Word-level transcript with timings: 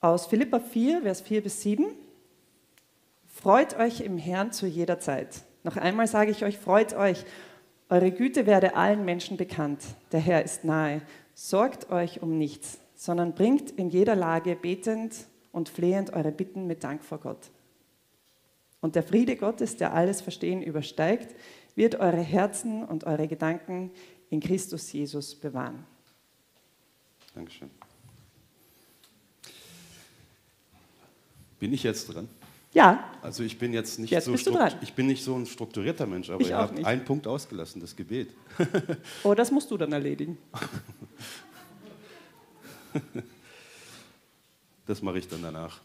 aus 0.00 0.26
Philippa 0.26 0.60
4, 0.60 1.02
Vers 1.02 1.20
4 1.20 1.42
bis 1.42 1.62
7. 1.62 1.86
Freut 3.26 3.78
euch 3.78 4.00
im 4.00 4.18
Herrn 4.18 4.52
zu 4.52 4.66
jeder 4.66 4.98
Zeit. 4.98 5.42
Noch 5.62 5.76
einmal 5.76 6.06
sage 6.06 6.30
ich 6.30 6.44
euch, 6.44 6.58
freut 6.58 6.94
euch. 6.94 7.24
Eure 7.88 8.10
Güte 8.10 8.46
werde 8.46 8.76
allen 8.76 9.04
Menschen 9.04 9.36
bekannt. 9.36 9.82
Der 10.12 10.20
Herr 10.20 10.42
ist 10.42 10.64
nahe. 10.64 11.02
Sorgt 11.34 11.90
euch 11.90 12.22
um 12.22 12.38
nichts, 12.38 12.78
sondern 12.94 13.34
bringt 13.34 13.70
in 13.72 13.90
jeder 13.90 14.16
Lage 14.16 14.56
betend 14.56 15.26
und 15.52 15.68
flehend 15.68 16.12
eure 16.12 16.32
Bitten 16.32 16.66
mit 16.66 16.84
Dank 16.84 17.02
vor 17.02 17.18
Gott. 17.18 17.50
Und 18.80 18.94
der 18.94 19.02
Friede 19.02 19.36
Gottes, 19.36 19.76
der 19.76 19.92
alles 19.92 20.20
Verstehen 20.22 20.62
übersteigt, 20.62 21.34
wird 21.74 21.96
eure 21.96 22.22
Herzen 22.22 22.84
und 22.84 23.04
eure 23.04 23.28
Gedanken 23.28 23.90
in 24.30 24.40
Christus 24.40 24.92
Jesus 24.92 25.34
bewahren. 25.34 25.84
Dankeschön. 27.34 27.70
Bin 31.60 31.72
ich 31.72 31.82
jetzt 31.84 32.06
dran? 32.12 32.28
Ja. 32.72 33.04
Also 33.22 33.42
ich 33.42 33.58
bin 33.58 33.72
jetzt 33.72 33.98
nicht 33.98 34.10
jetzt 34.10 34.24
so 34.24 34.32
bist 34.32 34.46
du 34.46 34.52
dran. 34.52 34.72
ich 34.80 34.94
bin 34.94 35.06
nicht 35.06 35.22
so 35.22 35.36
ein 35.36 35.46
strukturierter 35.46 36.06
Mensch, 36.06 36.30
aber 36.30 36.40
Ich 36.40 36.48
ihr 36.50 36.56
habt 36.56 36.74
nicht. 36.74 36.86
einen 36.86 37.04
Punkt 37.04 37.26
ausgelassen, 37.26 37.80
das 37.80 37.94
Gebet. 37.94 38.30
Oh, 39.24 39.34
das 39.34 39.50
musst 39.52 39.70
du 39.70 39.76
dann 39.76 39.92
erledigen. 39.92 40.38
Das 44.86 45.02
mache 45.02 45.18
ich 45.18 45.28
dann 45.28 45.42
danach. 45.42 45.78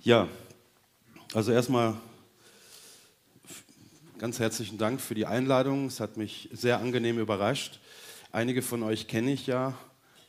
Ja, 0.00 0.26
also 1.34 1.52
erstmal 1.52 1.94
ganz 4.18 4.40
herzlichen 4.40 4.76
Dank 4.76 5.00
für 5.00 5.14
die 5.14 5.26
Einladung. 5.26 5.86
Es 5.86 6.00
hat 6.00 6.16
mich 6.16 6.48
sehr 6.52 6.80
angenehm 6.80 7.20
überrascht. 7.20 7.78
Einige 8.32 8.62
von 8.62 8.82
euch 8.82 9.06
kenne 9.06 9.32
ich 9.32 9.46
ja 9.46 9.74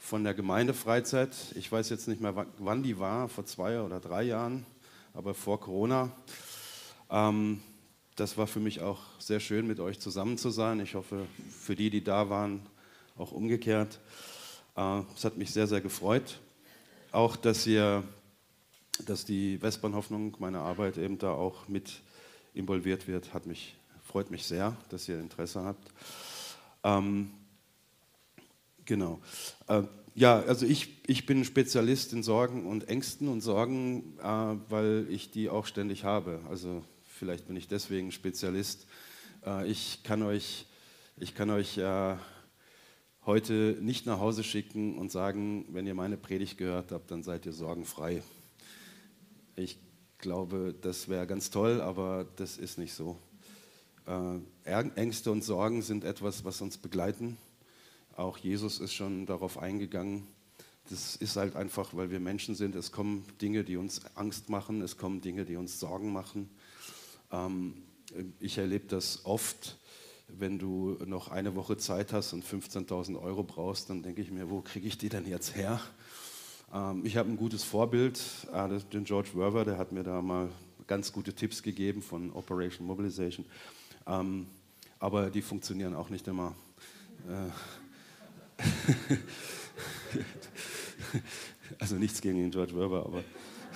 von 0.03 0.25
der 0.25 0.33
Gemeindefreizeit. 0.33 1.33
Ich 1.55 1.71
weiß 1.71 1.89
jetzt 1.89 2.09
nicht 2.09 2.19
mehr, 2.19 2.35
wa- 2.35 2.45
wann 2.57 2.83
die 2.83 2.99
war, 2.99 3.29
vor 3.29 3.45
zwei 3.45 3.81
oder 3.81 4.01
drei 4.01 4.23
Jahren, 4.23 4.65
aber 5.13 5.33
vor 5.33 5.61
Corona. 5.61 6.11
Ähm, 7.09 7.61
das 8.17 8.37
war 8.37 8.45
für 8.45 8.59
mich 8.59 8.81
auch 8.81 8.99
sehr 9.17 9.39
schön, 9.39 9.65
mit 9.65 9.79
euch 9.79 9.99
zusammen 10.01 10.37
zu 10.37 10.49
sein. 10.49 10.81
Ich 10.81 10.95
hoffe, 10.95 11.25
für 11.57 11.75
die, 11.77 11.89
die 11.89 12.03
da 12.03 12.29
waren, 12.29 12.65
auch 13.17 13.31
umgekehrt. 13.31 14.01
Äh, 14.75 15.01
Es 15.15 15.23
hat 15.23 15.37
mich 15.37 15.51
sehr, 15.51 15.67
sehr 15.67 15.79
gefreut. 15.81 16.39
Auch, 17.13 17.37
dass 17.37 17.65
ihr, 17.65 18.03
dass 19.05 19.23
die 19.23 19.61
Westbahnhoffnung, 19.61 20.35
meine 20.37 20.59
Arbeit 20.59 20.97
eben 20.97 21.17
da 21.17 21.31
auch 21.31 21.69
mit 21.69 22.01
involviert 22.53 23.07
wird, 23.07 23.33
hat 23.33 23.45
mich, 23.45 23.75
freut 24.03 24.29
mich 24.31 24.45
sehr, 24.45 24.75
dass 24.89 25.07
ihr 25.07 25.19
Interesse 25.19 25.63
habt. 25.63 25.89
Ähm, 26.83 27.31
genau. 28.85 29.21
Äh, 29.67 29.83
ja, 30.15 30.41
also 30.41 30.65
ich, 30.65 31.01
ich 31.07 31.25
bin 31.25 31.43
Spezialist 31.43 32.13
in 32.13 32.21
Sorgen 32.21 32.65
und 32.67 32.87
Ängsten 32.87 33.27
und 33.27 33.41
Sorgen, 33.41 34.17
äh, 34.19 34.23
weil 34.69 35.07
ich 35.09 35.31
die 35.31 35.49
auch 35.49 35.65
ständig 35.65 36.03
habe. 36.03 36.39
Also 36.49 36.83
vielleicht 37.03 37.47
bin 37.47 37.55
ich 37.55 37.67
deswegen 37.67 38.11
Spezialist. 38.11 38.85
Äh, 39.45 39.67
ich 39.69 40.03
kann 40.03 40.21
euch, 40.21 40.67
ich 41.17 41.33
kann 41.33 41.49
euch 41.49 41.77
äh, 41.79 42.15
heute 43.25 43.77
nicht 43.81 44.05
nach 44.05 44.19
Hause 44.19 44.43
schicken 44.43 44.97
und 44.97 45.11
sagen, 45.11 45.65
wenn 45.69 45.87
ihr 45.87 45.95
meine 45.95 46.17
Predigt 46.17 46.57
gehört 46.57 46.91
habt, 46.91 47.09
dann 47.09 47.23
seid 47.23 47.45
ihr 47.45 47.53
sorgenfrei. 47.53 48.21
Ich 49.55 49.79
glaube, 50.19 50.75
das 50.79 51.09
wäre 51.09 51.25
ganz 51.25 51.49
toll, 51.49 51.81
aber 51.81 52.27
das 52.35 52.57
ist 52.57 52.77
nicht 52.77 52.93
so. 52.93 53.17
Äh, 54.05 54.39
Ängste 54.95 55.31
und 55.31 55.43
Sorgen 55.43 55.81
sind 55.81 56.03
etwas, 56.03 56.45
was 56.45 56.61
uns 56.61 56.77
begleiten. 56.77 57.37
Auch 58.15 58.37
Jesus 58.37 58.79
ist 58.79 58.93
schon 58.93 59.25
darauf 59.25 59.57
eingegangen. 59.57 60.27
Das 60.89 61.15
ist 61.15 61.35
halt 61.35 61.55
einfach, 61.55 61.93
weil 61.93 62.11
wir 62.11 62.19
Menschen 62.19 62.55
sind. 62.55 62.75
Es 62.75 62.91
kommen 62.91 63.25
Dinge, 63.41 63.63
die 63.63 63.77
uns 63.77 64.01
Angst 64.15 64.49
machen. 64.49 64.81
Es 64.81 64.97
kommen 64.97 65.21
Dinge, 65.21 65.45
die 65.45 65.55
uns 65.55 65.79
Sorgen 65.79 66.11
machen. 66.11 66.49
Ähm, 67.31 67.73
ich 68.39 68.57
erlebe 68.57 68.85
das 68.87 69.25
oft, 69.25 69.77
wenn 70.27 70.59
du 70.59 70.97
noch 71.05 71.29
eine 71.29 71.55
Woche 71.55 71.77
Zeit 71.77 72.13
hast 72.13 72.33
und 72.33 72.45
15.000 72.45 73.19
Euro 73.21 73.43
brauchst, 73.43 73.89
dann 73.89 74.03
denke 74.03 74.21
ich 74.21 74.31
mir, 74.31 74.49
wo 74.49 74.61
kriege 74.61 74.87
ich 74.87 74.97
die 74.97 75.09
denn 75.09 75.27
jetzt 75.27 75.55
her? 75.55 75.81
Ähm, 76.73 77.05
ich 77.05 77.17
habe 77.17 77.29
ein 77.29 77.37
gutes 77.37 77.63
Vorbild, 77.63 78.19
äh, 78.53 78.79
den 78.91 79.05
George 79.05 79.29
Werver, 79.33 79.65
der 79.65 79.77
hat 79.77 79.91
mir 79.91 80.03
da 80.03 80.21
mal 80.21 80.49
ganz 80.87 81.11
gute 81.11 81.33
Tipps 81.33 81.63
gegeben 81.63 82.01
von 82.01 82.31
Operation 82.33 82.85
Mobilization. 82.85 83.45
Ähm, 84.05 84.47
aber 84.99 85.29
die 85.29 85.41
funktionieren 85.41 85.95
auch 85.95 86.09
nicht 86.09 86.27
immer. 86.27 86.55
Äh, 87.27 87.82
also 91.79 91.95
nichts 91.95 92.21
gegen 92.21 92.37
den 92.37 92.51
George 92.51 92.75
Werber, 92.75 93.05
aber 93.05 93.23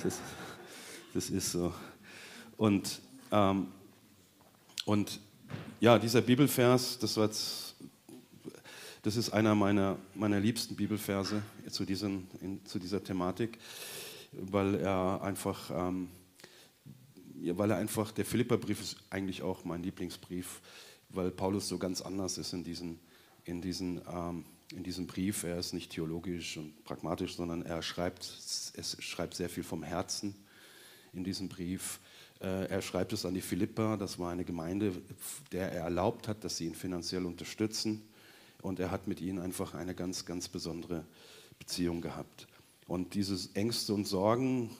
das, 0.04 0.20
das 1.14 1.30
ist 1.30 1.52
so. 1.52 1.74
Und, 2.58 3.02
ähm, 3.32 3.68
und 4.86 5.20
ja, 5.80 6.00
dieser 6.00 6.22
Bibelvers, 6.22 6.98
das, 6.98 7.18
war 7.18 7.26
jetzt, 7.26 7.76
das 9.04 9.16
ist 9.16 9.30
einer 9.30 9.56
meiner, 9.56 9.98
meiner 10.16 10.40
liebsten 10.40 10.76
Bibelverse 10.76 11.42
zu, 11.70 11.86
diesen, 11.86 12.28
in, 12.42 12.66
zu 12.66 12.80
dieser 12.80 13.04
Thematik, 13.04 13.60
weil 14.32 14.76
er 14.76 15.22
einfach, 15.22 15.70
ähm, 15.72 16.10
ja, 17.42 17.58
weil 17.58 17.72
er 17.72 17.78
einfach, 17.78 18.12
der 18.12 18.26
Philipperbrief 18.26 18.82
ist 18.82 18.98
eigentlich 19.10 19.44
auch 19.44 19.64
mein 19.66 19.84
Lieblingsbrief, 19.84 20.62
weil 21.10 21.32
Paulus 21.32 21.68
so 21.68 21.78
ganz 21.78 22.02
anders 22.02 22.38
ist 22.38 22.54
in 22.54 22.64
diesen, 22.64 23.00
in 23.44 23.62
diesen, 23.62 24.02
ähm, 24.12 24.46
in 24.74 24.84
diesem 24.84 25.08
Brief. 25.08 25.44
Er 25.44 25.58
ist 25.58 25.74
nicht 25.74 25.92
theologisch 25.92 26.58
und 26.58 26.84
pragmatisch, 26.84 27.36
sondern 27.36 27.62
er 27.62 27.82
schreibt, 27.82 28.24
es 28.24 28.98
schreibt 29.00 29.36
sehr 29.36 29.50
viel 29.50 29.64
vom 29.64 29.84
Herzen 29.84 30.36
in 31.14 31.24
diesem 31.24 31.50
Brief. 31.50 32.00
Äh, 32.42 32.68
Er 32.68 32.82
schreibt 32.82 33.14
es 33.14 33.26
an 33.26 33.34
die 33.34 33.42
Philipper, 33.42 33.98
das 33.98 34.20
war 34.20 34.32
eine 34.32 34.46
Gemeinde, 34.46 34.94
der 35.52 35.72
er 35.72 35.84
erlaubt 35.84 36.28
hat, 36.28 36.44
dass 36.44 36.58
sie 36.58 36.66
ihn 36.66 36.76
finanziell 36.76 37.26
unterstützen. 37.26 38.02
Und 38.62 38.80
er 38.80 38.92
hat 38.92 39.08
mit 39.08 39.22
ihnen 39.22 39.40
einfach 39.40 39.74
eine 39.74 39.96
ganz, 39.96 40.26
ganz 40.26 40.48
besondere 40.50 41.06
Beziehung 41.60 42.02
gehabt. 42.02 42.48
Und 42.88 43.14
diese 43.14 43.38
Ängste 43.56 43.94
und 43.94 44.06
Sorgen 44.06 44.72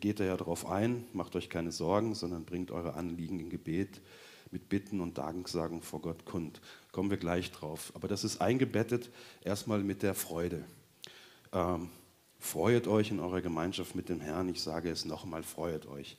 geht 0.00 0.20
er 0.20 0.26
ja 0.26 0.36
darauf 0.36 0.66
ein, 0.66 1.04
macht 1.12 1.34
euch 1.34 1.48
keine 1.48 1.72
Sorgen, 1.72 2.14
sondern 2.14 2.44
bringt 2.44 2.70
eure 2.70 2.94
Anliegen 2.94 3.40
in 3.40 3.50
Gebet 3.50 4.00
mit 4.50 4.68
Bitten 4.68 5.00
und 5.00 5.18
Danksagen 5.18 5.82
vor 5.82 6.00
Gott 6.00 6.24
kund. 6.24 6.60
Kommen 6.94 7.10
wir 7.10 7.16
gleich 7.16 7.50
drauf. 7.50 7.90
Aber 7.96 8.06
das 8.06 8.22
ist 8.22 8.40
eingebettet 8.40 9.10
erstmal 9.42 9.80
mit 9.80 10.04
der 10.04 10.14
Freude. 10.14 10.64
Ähm, 11.52 11.90
freut 12.38 12.86
euch 12.86 13.10
in 13.10 13.18
eurer 13.18 13.40
Gemeinschaft 13.40 13.96
mit 13.96 14.08
dem 14.08 14.20
Herrn. 14.20 14.48
Ich 14.48 14.62
sage 14.62 14.90
es 14.90 15.04
nochmal, 15.04 15.42
freut 15.42 15.86
euch. 15.86 16.16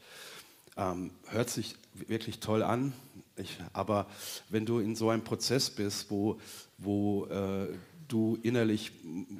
Ähm, 0.76 1.12
hört 1.28 1.50
sich 1.50 1.78
wirklich 1.94 2.42
toll 2.42 2.62
an, 2.62 2.92
ich, 3.38 3.58
aber 3.72 4.08
wenn 4.50 4.66
du 4.66 4.80
in 4.80 4.98
so 4.98 5.10
einem 5.10 5.24
Prozess 5.24 5.70
bist, 5.70 6.12
wo, 6.12 6.42
wo 6.78 7.26
äh, 7.28 7.68
du 8.10 8.38
innerlich 8.44 8.92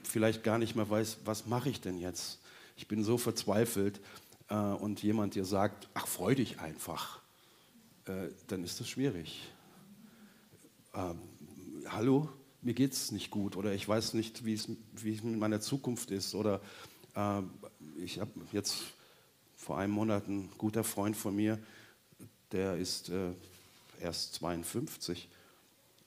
vielleicht 0.04 0.42
gar 0.42 0.58
nicht 0.58 0.78
mehr 0.78 0.90
weißt, 0.90 1.18
was 1.26 1.48
mache 1.48 1.68
ich 1.68 1.82
denn 1.82 1.98
jetzt? 1.98 2.40
Ich 2.78 2.88
bin 2.88 3.04
so 3.04 3.18
verzweifelt 3.18 4.00
äh, 4.48 4.56
und 4.56 5.04
jemand 5.04 5.36
dir 5.36 5.44
sagt, 5.44 5.90
ach, 5.96 6.08
freu 6.08 6.34
dich 6.34 6.62
einfach, 6.62 7.20
äh, 8.06 8.30
dann 8.48 8.64
ist 8.64 8.80
das 8.80 8.88
schwierig. 8.88 9.52
Ähm, 10.96 11.20
hallo, 11.90 12.30
mir 12.62 12.74
geht 12.74 12.94
es 12.94 13.12
nicht 13.12 13.30
gut 13.30 13.58
oder 13.58 13.74
ich 13.74 13.86
weiß 13.86 14.14
nicht, 14.14 14.46
wie 14.46 14.54
es 14.54 14.70
wie 14.94 15.14
es 15.14 15.24
mit 15.24 15.38
meiner 15.38 15.60
Zukunft 15.60 16.10
ist 16.10 16.34
oder 16.36 16.62
äh, 17.16 17.42
ich 17.98 18.22
habe 18.22 18.32
jetzt 18.54 18.78
vor 19.58 19.78
einem 19.78 19.92
Monat 19.92 20.30
ein 20.30 20.50
guter 20.58 20.86
Freund 20.86 21.18
von 21.18 21.36
mir, 21.36 21.60
der 22.54 22.78
ist 22.78 23.10
äh, 23.10 23.34
erst 24.00 24.36
52 24.36 25.28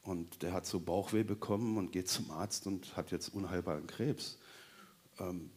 und 0.05 0.43
der 0.43 0.55
hat 0.55 0.65
so 0.65 0.81
Bauchweh 0.81 1.23
bekommen 1.23 1.77
und 1.77 1.93
geht 1.93 2.09
zum 2.09 2.31
Arzt 2.31 2.67
und 2.67 2.97
hat 2.97 3.11
jetzt 3.11 3.29
unheilbaren 3.35 3.87
Krebs. 3.87 4.39
Ähm, 5.19 5.51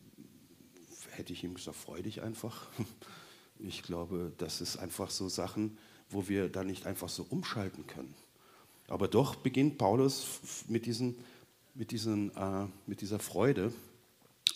hätte 1.11 1.31
ich 1.31 1.45
ihm 1.45 1.53
gesagt, 1.53 1.77
freu 1.77 2.01
dich 2.01 2.21
einfach. 2.21 2.67
Ich 3.63 3.83
glaube, 3.83 4.33
das 4.39 4.59
ist 4.59 4.77
einfach 4.77 5.11
so 5.11 5.29
Sachen, 5.29 5.77
wo 6.09 6.27
wir 6.27 6.49
da 6.49 6.63
nicht 6.63 6.87
einfach 6.87 7.09
so 7.09 7.23
umschalten 7.29 7.85
können. 7.85 8.15
Aber 8.91 9.07
doch 9.07 9.35
beginnt 9.35 9.77
Paulus 9.77 10.25
mit, 10.67 10.85
diesen, 10.85 11.15
mit, 11.75 11.91
diesen, 11.91 12.35
äh, 12.35 12.67
mit 12.85 12.99
dieser 12.99 13.19
Freude. 13.19 13.71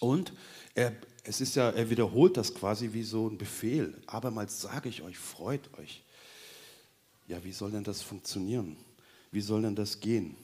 Und 0.01 0.33
er, 0.73 0.93
es 1.23 1.39
ist 1.39 1.55
ja, 1.55 1.69
er 1.69 1.89
wiederholt 1.89 2.35
das 2.35 2.53
quasi 2.53 2.91
wie 2.91 3.03
so 3.03 3.29
ein 3.29 3.37
Befehl. 3.37 3.97
Abermals 4.07 4.59
sage 4.59 4.89
ich 4.89 5.03
euch, 5.03 5.17
freut 5.17 5.73
euch. 5.79 6.03
Ja, 7.29 7.41
wie 7.45 7.53
soll 7.53 7.71
denn 7.71 7.85
das 7.85 8.01
funktionieren? 8.01 8.75
Wie 9.31 9.39
soll 9.39 9.61
denn 9.61 9.75
das 9.75 10.01
gehen? 10.01 10.35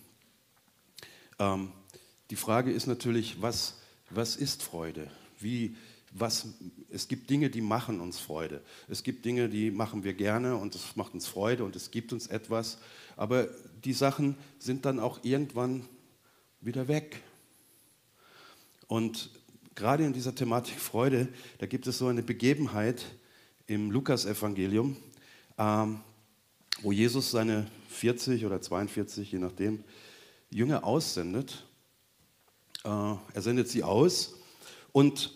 Ähm, 1.38 1.74
die 2.30 2.38
Frage 2.38 2.72
ist 2.72 2.88
natürlich, 2.88 3.42
was, 3.42 3.76
was 4.10 4.38
ist 4.38 4.64
Freude? 4.64 5.12
Wie, 5.38 5.76
was, 6.14 6.48
es 6.90 7.10
gibt 7.10 7.30
Dinge, 7.30 7.50
die 7.50 7.62
machen 7.62 8.00
uns 8.00 8.20
Freude. 8.20 8.62
Es 8.88 9.04
gibt 9.04 9.26
Dinge, 9.26 9.50
die 9.50 9.70
machen 9.70 10.06
wir 10.06 10.14
gerne 10.14 10.56
und 10.56 10.76
es 10.76 10.96
macht 10.96 11.14
uns 11.14 11.28
Freude 11.28 11.66
und 11.66 11.76
es 11.76 11.92
gibt 11.92 12.14
uns 12.14 12.28
etwas. 12.28 12.78
Aber 13.16 13.48
die 13.84 13.94
Sachen 13.94 14.36
sind 14.60 14.86
dann 14.86 15.00
auch 15.00 15.20
irgendwann 15.24 15.88
wieder 16.62 16.88
weg. 16.88 17.22
Und 18.88 19.30
gerade 19.76 20.06
in 20.06 20.14
dieser 20.14 20.36
Thematik 20.36 20.80
Freude, 20.80 21.28
da 21.60 21.66
gibt 21.66 21.88
es 21.88 21.98
so 21.98 22.08
eine 22.08 22.24
Begebenheit 22.24 23.06
im 23.68 23.92
Lukasevangelium, 23.92 24.98
ähm, 25.58 26.02
wo 26.82 26.92
Jesus 26.92 27.32
seine 27.32 27.68
40 27.90 28.46
oder 28.46 28.62
42, 28.62 29.32
je 29.32 29.40
nachdem, 29.40 29.84
Jünger 30.50 30.84
aussendet. 30.84 31.66
Äh, 32.84 32.90
er 32.90 33.42
sendet 33.42 33.70
sie 33.70 33.84
aus 33.84 34.36
und 34.92 35.34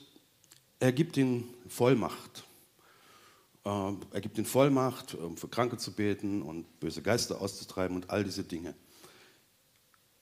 er 0.80 0.92
gibt 0.92 1.18
ihnen 1.18 1.54
Vollmacht. 1.68 2.45
Äh, 3.66 3.94
er 4.12 4.22
gibt 4.22 4.38
ihnen 4.38 4.46
Vollmacht, 4.46 5.16
um 5.16 5.38
für 5.38 5.48
Kranke 5.48 5.78
zu 5.78 5.92
beten 5.92 6.42
und 6.42 6.80
böse 6.80 7.02
Geister 7.02 7.42
auszutreiben 7.42 7.96
und 7.96 8.10
all 8.10 8.24
diese 8.24 8.44
Dinge. 8.44 8.76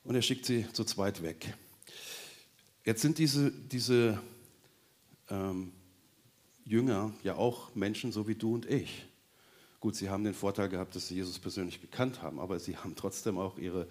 Und 0.04 0.16
er 0.16 0.22
schickt 0.22 0.46
sie 0.46 0.66
zu 0.74 0.84
zweit 0.84 1.22
weg. 1.22 1.54
Jetzt 2.86 3.02
sind 3.02 3.18
diese, 3.18 3.52
diese 3.52 4.20
ähm, 5.30 5.72
Jünger 6.66 7.14
ja 7.24 7.36
auch 7.36 7.74
Menschen 7.76 8.12
so 8.12 8.28
wie 8.28 8.36
du 8.36 8.54
und 8.54 8.70
ich. 8.70 9.06
Gut, 9.80 9.96
sie 9.96 10.10
haben 10.10 10.24
den 10.24 10.34
Vorteil 10.34 10.70
gehabt, 10.70 10.96
dass 10.96 11.10
sie 11.10 11.16
Jesus 11.16 11.40
persönlich 11.40 11.82
gekannt 11.82 12.22
haben, 12.22 12.40
aber 12.40 12.60
sie 12.60 12.78
haben 12.78 12.96
trotzdem 12.96 13.38
auch 13.38 13.58
ihre, 13.58 13.88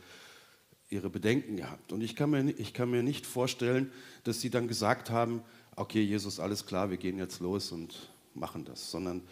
ihre 0.88 1.10
Bedenken 1.10 1.56
gehabt. 1.56 1.92
Und 1.92 2.02
ich 2.02 2.16
kann, 2.16 2.30
mir, 2.30 2.48
ich 2.58 2.72
kann 2.72 2.90
mir 2.90 3.02
nicht 3.02 3.26
vorstellen, 3.26 3.90
dass 4.24 4.40
sie 4.40 4.50
dann 4.50 4.68
gesagt 4.68 5.10
haben, 5.10 5.42
okay, 5.76 6.02
Jesus, 6.02 6.40
alles 6.40 6.66
klar, 6.66 6.90
wir 6.90 6.96
gehen 6.96 7.18
jetzt 7.18 7.40
los 7.40 7.72
und 7.72 8.11
machen 8.34 8.64
das, 8.64 8.90
sondern 8.90 9.22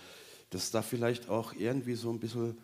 dass 0.51 0.71
da 0.71 0.83
vielleicht 0.83 1.29
auch 1.29 1.53
irgendwie 1.53 1.95
so 1.95 2.11
ein 2.11 2.19
bisschen 2.19 2.59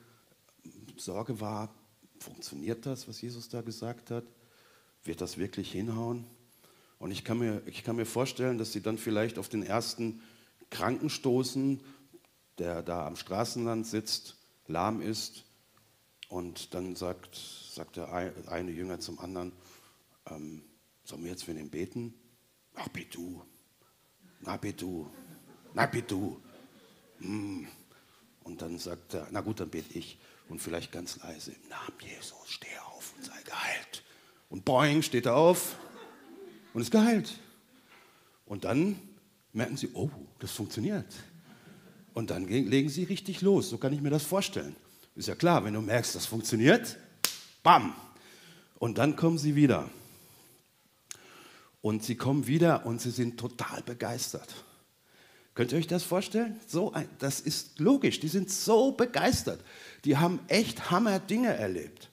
Sorge 0.97 1.41
war, 1.41 1.73
funktioniert 2.19 2.87
das, 2.87 3.07
was 3.07 3.21
Jesus 3.21 3.49
da 3.49 3.61
gesagt 3.61 4.11
hat? 4.11 4.25
Wird 5.05 5.21
das 5.21 5.39
wirklich 5.39 5.71
hinhauen? 5.71 6.25
Und 6.99 7.11
ich 7.11 7.25
kann 7.25 7.39
mir, 7.39 7.63
ich 7.67 7.85
kann 7.85 7.97
mir 7.97 8.07
vorstellen, 8.07 8.59
dass 8.59 8.73
sie 8.73 8.81
dann 8.81 8.99
vielleicht 8.99 9.39
auf 9.39 9.49
den 9.49 9.63
ersten 9.63 10.23
Kranken 10.71 11.11
stoßen 11.11 11.81
der 12.59 12.83
da 12.83 13.07
am 13.07 13.17
Straßenrand 13.17 13.87
sitzt, 13.87 14.37
lahm 14.67 15.01
ist. 15.01 15.45
Und 16.29 16.75
dann 16.75 16.97
sagt, 16.97 17.37
sagt 17.37 17.97
der 17.97 18.13
eine 18.13 18.71
Jünger 18.71 18.99
zum 18.99 19.19
anderen, 19.21 19.53
ähm, 20.29 20.65
sollen 21.05 21.23
wir 21.23 21.31
jetzt 21.31 21.45
für 21.45 21.55
den 21.55 21.71
beten? 21.71 22.15
Ach, 22.75 22.89
bitte 22.89 23.19
du. 23.19 23.43
Na, 24.41 24.57
bitte 24.57 24.85
du. 24.85 25.11
Na, 25.77 25.85
bitte. 25.85 26.17
Hm. 27.19 27.69
Und 28.45 28.63
dann 28.63 28.79
sagt 28.79 29.13
er, 29.13 29.29
na 29.31 29.43
gut, 29.43 29.61
dann 29.61 29.69
bete 29.69 29.99
ich. 29.99 30.19
Und 30.49 30.59
vielleicht 30.59 30.91
ganz 30.91 31.19
leise, 31.23 31.53
im 31.53 31.69
Namen 31.69 31.93
Jesus, 32.01 32.49
steh 32.49 32.79
auf 32.79 33.13
und 33.15 33.25
sei 33.27 33.43
geheilt. 33.45 34.03
Und 34.49 34.65
boing, 34.65 35.03
steht 35.03 35.27
er 35.27 35.37
auf 35.37 35.77
und 36.73 36.81
ist 36.81 36.91
geheilt. 36.91 37.39
Und 38.47 38.65
dann 38.65 38.99
merken 39.53 39.77
sie, 39.77 39.91
oh, 39.93 40.09
das 40.39 40.53
funktioniert. 40.53 41.13
Und 42.15 42.31
dann 42.31 42.49
legen 42.49 42.89
sie 42.89 43.05
richtig 43.05 43.43
los. 43.43 43.69
So 43.69 43.77
kann 43.77 43.93
ich 43.93 44.01
mir 44.01 44.09
das 44.09 44.23
vorstellen. 44.23 44.75
Ist 45.15 45.29
ja 45.29 45.35
klar, 45.35 45.63
wenn 45.65 45.75
du 45.75 45.83
merkst, 45.83 46.15
das 46.15 46.25
funktioniert, 46.25 46.97
bam. 47.63 47.95
Und 48.79 48.97
dann 48.97 49.15
kommen 49.15 49.37
sie 49.37 49.55
wieder. 49.57 49.91
Und 51.83 52.03
sie 52.03 52.17
kommen 52.17 52.47
wieder 52.47 52.87
und 52.87 53.03
sie 53.03 53.11
sind 53.11 53.39
total 53.39 53.83
begeistert. 53.83 54.55
Könnt 55.57 55.73
ihr 55.73 55.79
euch 55.79 55.87
das 55.87 56.03
vorstellen? 56.03 56.61
So 56.67 56.93
ein, 56.93 57.09
das 57.19 57.41
ist 57.41 57.79
logisch. 57.79 58.21
Die 58.21 58.29
sind 58.29 58.51
so 58.51 58.93
begeistert. 58.93 59.59
Die 60.05 60.19
haben 60.19 60.39
echt 60.49 60.91
Hammer 60.91 61.19
Dinge 61.19 61.57
erlebt. 61.57 62.11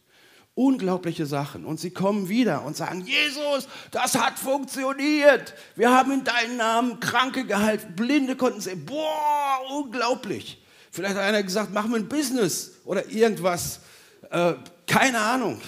Unglaubliche 0.55 1.25
Sachen. 1.25 1.65
Und 1.65 1.77
sie 1.77 1.91
kommen 1.91 2.29
wieder 2.29 2.63
und 2.63 2.77
sagen, 2.77 3.01
Jesus, 3.05 3.67
das 3.91 4.15
hat 4.15 4.39
funktioniert. 4.39 5.53
Wir 5.75 5.91
haben 5.91 6.13
in 6.13 6.23
deinem 6.23 6.55
Namen 6.55 6.99
Kranke 7.01 7.45
gehalten, 7.45 7.95
Blinde 7.97 8.37
konnten 8.37 8.61
sehen. 8.61 8.85
Boah, 8.85 9.59
unglaublich. 9.73 10.63
Vielleicht 10.89 11.15
hat 11.15 11.23
einer 11.23 11.43
gesagt, 11.43 11.73
machen 11.73 11.91
wir 11.91 11.97
ein 11.97 12.07
Business 12.07 12.79
oder 12.85 13.09
irgendwas. 13.09 13.81
Äh, 14.29 14.53
keine 14.87 15.19
Ahnung. 15.19 15.59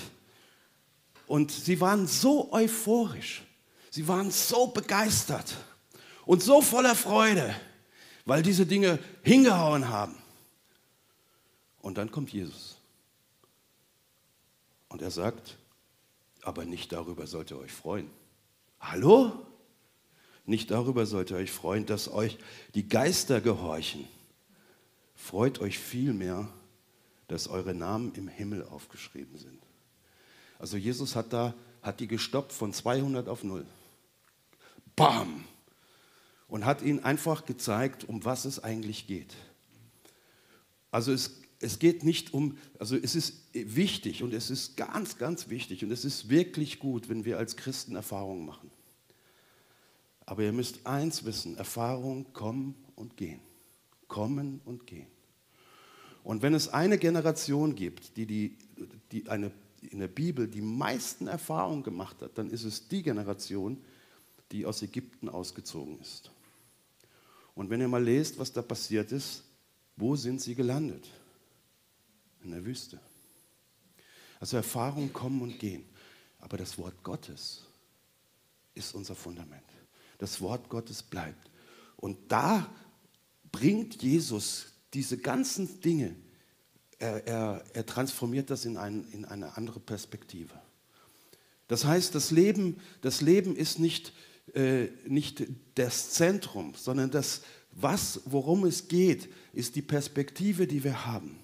Und 1.27 1.51
sie 1.51 1.81
waren 1.81 2.07
so 2.07 2.53
euphorisch. 2.53 3.43
Sie 3.89 4.07
waren 4.07 4.31
so 4.31 4.67
begeistert 4.67 5.55
und 6.25 6.41
so 6.41 6.61
voller 6.61 6.95
Freude, 6.95 7.55
weil 8.25 8.41
diese 8.41 8.65
Dinge 8.65 8.99
hingehauen 9.23 9.89
haben. 9.89 10.15
Und 11.81 11.97
dann 11.97 12.11
kommt 12.11 12.31
Jesus. 12.31 12.77
Und 14.89 15.01
er 15.01 15.11
sagt, 15.11 15.57
aber 16.41 16.65
nicht 16.65 16.91
darüber 16.91 17.27
sollt 17.27 17.51
ihr 17.51 17.59
euch 17.59 17.71
freuen. 17.71 18.09
Hallo? 18.79 19.45
Nicht 20.45 20.71
darüber 20.71 21.05
sollt 21.05 21.31
ihr 21.31 21.37
euch 21.37 21.51
freuen, 21.51 21.85
dass 21.85 22.07
euch 22.07 22.37
die 22.75 22.87
Geister 22.87 23.41
gehorchen. 23.41 24.07
Freut 25.15 25.59
euch 25.59 25.79
vielmehr, 25.79 26.47
dass 27.27 27.47
eure 27.47 27.73
Namen 27.73 28.13
im 28.15 28.27
Himmel 28.27 28.63
aufgeschrieben 28.65 29.37
sind. 29.37 29.59
Also 30.59 30.77
Jesus 30.77 31.15
hat 31.15 31.33
da 31.33 31.53
hat 31.81 31.99
die 31.99 32.07
gestoppt 32.07 32.51
von 32.51 32.73
200 32.73 33.27
auf 33.27 33.43
0. 33.43 33.65
Bam! 34.95 35.45
Und 36.55 36.63
hat 36.63 36.81
ihnen 36.81 37.03
einfach 37.03 37.45
gezeigt, 37.45 38.07
um 38.07 38.23
was 38.23 38.45
es 38.45 38.63
eigentlich 38.63 39.07
geht. 39.07 39.35
Also 40.89 41.11
es 41.11 41.41
es 41.59 41.79
geht 41.79 42.03
nicht 42.03 42.33
um, 42.33 42.57
also 42.79 42.95
es 42.95 43.15
ist 43.15 43.41
wichtig 43.53 44.23
und 44.23 44.33
es 44.33 44.49
ist 44.49 44.77
ganz, 44.77 45.17
ganz 45.17 45.49
wichtig 45.49 45.83
und 45.83 45.91
es 45.91 46.05
ist 46.05 46.29
wirklich 46.29 46.79
gut, 46.79 47.09
wenn 47.09 47.25
wir 47.25 47.37
als 47.37 47.55
Christen 47.55 47.95
Erfahrungen 47.95 48.45
machen. 48.45 48.69
Aber 50.25 50.43
ihr 50.43 50.53
müsst 50.53 50.85
eins 50.85 51.25
wissen, 51.25 51.57
Erfahrungen 51.57 52.31
kommen 52.33 52.75
und 52.95 53.17
gehen. 53.17 53.39
Kommen 54.07 54.61
und 54.63 54.85
gehen. 54.85 55.07
Und 56.23 56.41
wenn 56.41 56.53
es 56.53 56.67
eine 56.67 56.97
Generation 56.97 57.75
gibt, 57.75 58.15
die, 58.15 58.25
die, 58.25 58.57
die 59.11 59.27
eine, 59.27 59.51
in 59.81 59.99
der 59.99 60.07
Bibel 60.07 60.47
die 60.47 60.61
meisten 60.61 61.27
Erfahrungen 61.27 61.83
gemacht 61.83 62.21
hat, 62.21 62.37
dann 62.37 62.49
ist 62.49 62.63
es 62.63 62.87
die 62.87 63.03
Generation, 63.03 63.77
die 64.51 64.65
aus 64.65 64.81
Ägypten 64.81 65.29
ausgezogen 65.29 65.99
ist. 65.99 66.31
Und 67.55 67.69
wenn 67.69 67.81
ihr 67.81 67.87
mal 67.87 68.03
lest, 68.03 68.37
was 68.37 68.53
da 68.53 68.61
passiert 68.61 69.11
ist, 69.11 69.43
wo 69.95 70.15
sind 70.15 70.41
sie 70.41 70.53
gelandet? 70.53 71.09
in 72.45 72.51
der 72.51 72.63
Wüste. 72.63 72.99
Also 74.39 74.57
Erfahrungen 74.57 75.11
kommen 75.11 75.41
und 75.41 75.59
gehen. 75.59 75.83
Aber 76.39 76.57
das 76.57 76.77
Wort 76.77 77.03
Gottes 77.03 77.63
ist 78.75 78.93
unser 78.93 79.15
Fundament. 79.15 79.63
Das 80.19 80.39
Wort 80.39 80.69
Gottes 80.69 81.03
bleibt. 81.03 81.49
Und 81.97 82.17
da 82.31 82.69
bringt 83.51 84.01
Jesus 84.01 84.67
diese 84.93 85.17
ganzen 85.17 85.81
Dinge, 85.81 86.15
er, 86.97 87.27
er, 87.27 87.63
er 87.73 87.85
transformiert 87.85 88.49
das 88.49 88.63
in, 88.63 88.77
ein, 88.77 89.05
in 89.11 89.25
eine 89.25 89.57
andere 89.57 89.79
Perspektive. 89.79 90.53
Das 91.67 91.83
heißt, 91.83 92.15
das 92.15 92.31
Leben, 92.31 92.79
das 93.01 93.21
Leben 93.21 93.55
ist 93.55 93.79
nicht, 93.79 94.13
äh, 94.53 94.87
nicht 95.07 95.43
das 95.75 96.11
Zentrum, 96.11 96.73
sondern 96.75 97.11
das, 97.11 97.41
was, 97.71 98.21
worum 98.25 98.65
es 98.65 98.87
geht, 98.87 99.29
ist 99.53 99.75
die 99.75 99.81
Perspektive, 99.81 100.67
die 100.67 100.83
wir 100.83 101.05
haben 101.05 101.39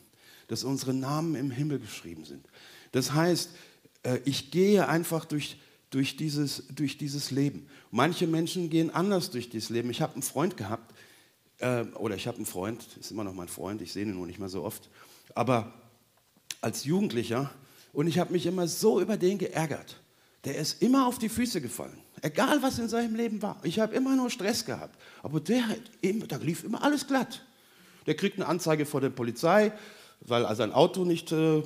dass 0.52 0.66
unsere 0.66 0.94
Namen 0.94 1.36
im 1.36 1.50
Himmel 1.50 1.80
geschrieben 1.80 2.26
sind. 2.26 2.46
Das 2.92 3.14
heißt, 3.14 3.52
äh, 4.04 4.20
ich 4.26 4.52
gehe 4.52 4.86
einfach 4.86 5.24
durch, 5.24 5.56
durch, 5.92 6.18
dieses, 6.18 6.68
durch 6.68 6.98
dieses 6.98 7.32
Leben. 7.32 7.68
Manche 7.90 8.28
Menschen 8.28 8.70
gehen 8.70 8.90
anders 8.90 9.32
durch 9.32 9.50
dieses 9.50 9.70
Leben. 9.70 9.90
Ich 9.90 10.02
habe 10.02 10.12
einen 10.12 10.24
Freund 10.24 10.58
gehabt, 10.58 10.94
äh, 11.60 11.84
oder 11.96 12.16
ich 12.16 12.28
habe 12.28 12.36
einen 12.36 12.46
Freund, 12.46 12.86
ist 13.00 13.12
immer 13.12 13.24
noch 13.24 13.34
mein 13.34 13.48
Freund, 13.48 13.82
ich 13.82 13.94
sehe 13.94 14.04
ihn 14.04 14.14
nur 14.14 14.28
nicht 14.28 14.40
mehr 14.40 14.50
so 14.50 14.66
oft, 14.66 14.90
aber 15.36 15.74
als 16.60 16.84
Jugendlicher, 16.84 17.50
und 17.94 18.08
ich 18.08 18.20
habe 18.20 18.34
mich 18.34 18.46
immer 18.46 18.68
so 18.68 19.00
über 19.00 19.16
den 19.16 19.38
geärgert. 19.38 20.02
Der 20.44 20.58
ist 20.58 20.82
immer 20.82 21.08
auf 21.08 21.18
die 21.18 21.30
Füße 21.30 21.62
gefallen, 21.62 21.98
egal 22.22 22.62
was 22.62 22.80
in 22.80 22.90
seinem 22.90 23.16
Leben 23.16 23.42
war. 23.42 23.60
Ich 23.64 23.80
habe 23.80 23.96
immer 23.96 24.16
nur 24.16 24.30
Stress 24.30 24.66
gehabt, 24.66 25.00
aber 25.24 25.40
der, 25.40 25.64
da 26.28 26.38
lief 26.38 26.64
immer 26.64 26.84
alles 26.84 27.08
glatt. 27.08 27.46
Der 28.06 28.16
kriegt 28.16 28.38
eine 28.38 28.48
Anzeige 28.48 28.86
vor 28.86 29.02
der 29.02 29.10
Polizei, 29.10 29.72
weil 30.22 30.56
sein 30.56 30.72
Auto 30.72 31.06
nicht 31.06 31.32
äh, 31.32 31.62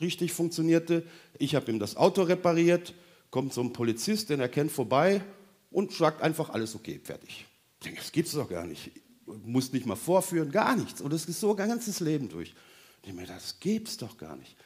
richtig 0.00 0.32
funktionierte. 0.32 1.04
Ich 1.38 1.54
habe 1.54 1.70
ihm 1.70 1.78
das 1.78 1.96
Auto 1.96 2.22
repariert, 2.22 2.94
kommt 3.30 3.52
so 3.52 3.60
ein 3.60 3.72
Polizist, 3.72 4.30
den 4.30 4.40
er 4.40 4.48
kennt, 4.48 4.70
vorbei 4.70 5.22
und 5.70 5.92
sagt 5.92 6.22
einfach, 6.22 6.50
alles 6.50 6.74
okay, 6.74 7.00
fertig. 7.02 7.46
Ich 7.80 7.84
denke, 7.84 8.00
das 8.00 8.12
gibt 8.12 8.28
es 8.28 8.34
doch 8.34 8.48
gar 8.48 8.64
nicht. 8.64 8.92
Muss 9.26 9.72
nicht 9.72 9.86
mal 9.86 9.96
vorführen, 9.96 10.50
gar 10.50 10.76
nichts. 10.76 11.00
Und 11.00 11.12
das 11.12 11.24
ist 11.26 11.40
so 11.40 11.50
ein 11.50 11.68
ganzes 11.68 12.00
Leben 12.00 12.28
durch. 12.28 12.50
Ich 12.50 13.06
denke 13.06 13.22
mir, 13.22 13.26
das 13.26 13.58
gibt 13.58 13.88
es 13.88 13.96
doch 13.96 14.16
gar 14.16 14.36
nicht. 14.36 14.56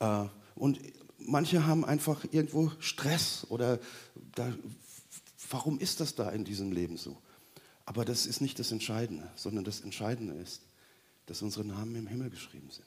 Äh, 0.00 0.24
und 0.54 0.80
manche 1.18 1.66
haben 1.66 1.84
einfach 1.84 2.24
irgendwo 2.30 2.72
Stress 2.78 3.46
oder 3.48 3.78
da, 4.34 4.52
warum 5.50 5.78
ist 5.78 6.00
das 6.00 6.14
da 6.14 6.30
in 6.30 6.44
diesem 6.44 6.72
Leben 6.72 6.96
so? 6.96 7.20
Aber 7.84 8.04
das 8.04 8.26
ist 8.26 8.40
nicht 8.40 8.58
das 8.58 8.72
Entscheidende, 8.72 9.30
sondern 9.34 9.64
das 9.64 9.80
Entscheidende 9.80 10.34
ist, 10.34 10.62
dass 11.26 11.42
unsere 11.42 11.64
Namen 11.64 11.94
im 11.96 12.06
Himmel 12.06 12.30
geschrieben 12.30 12.70
sind. 12.70 12.86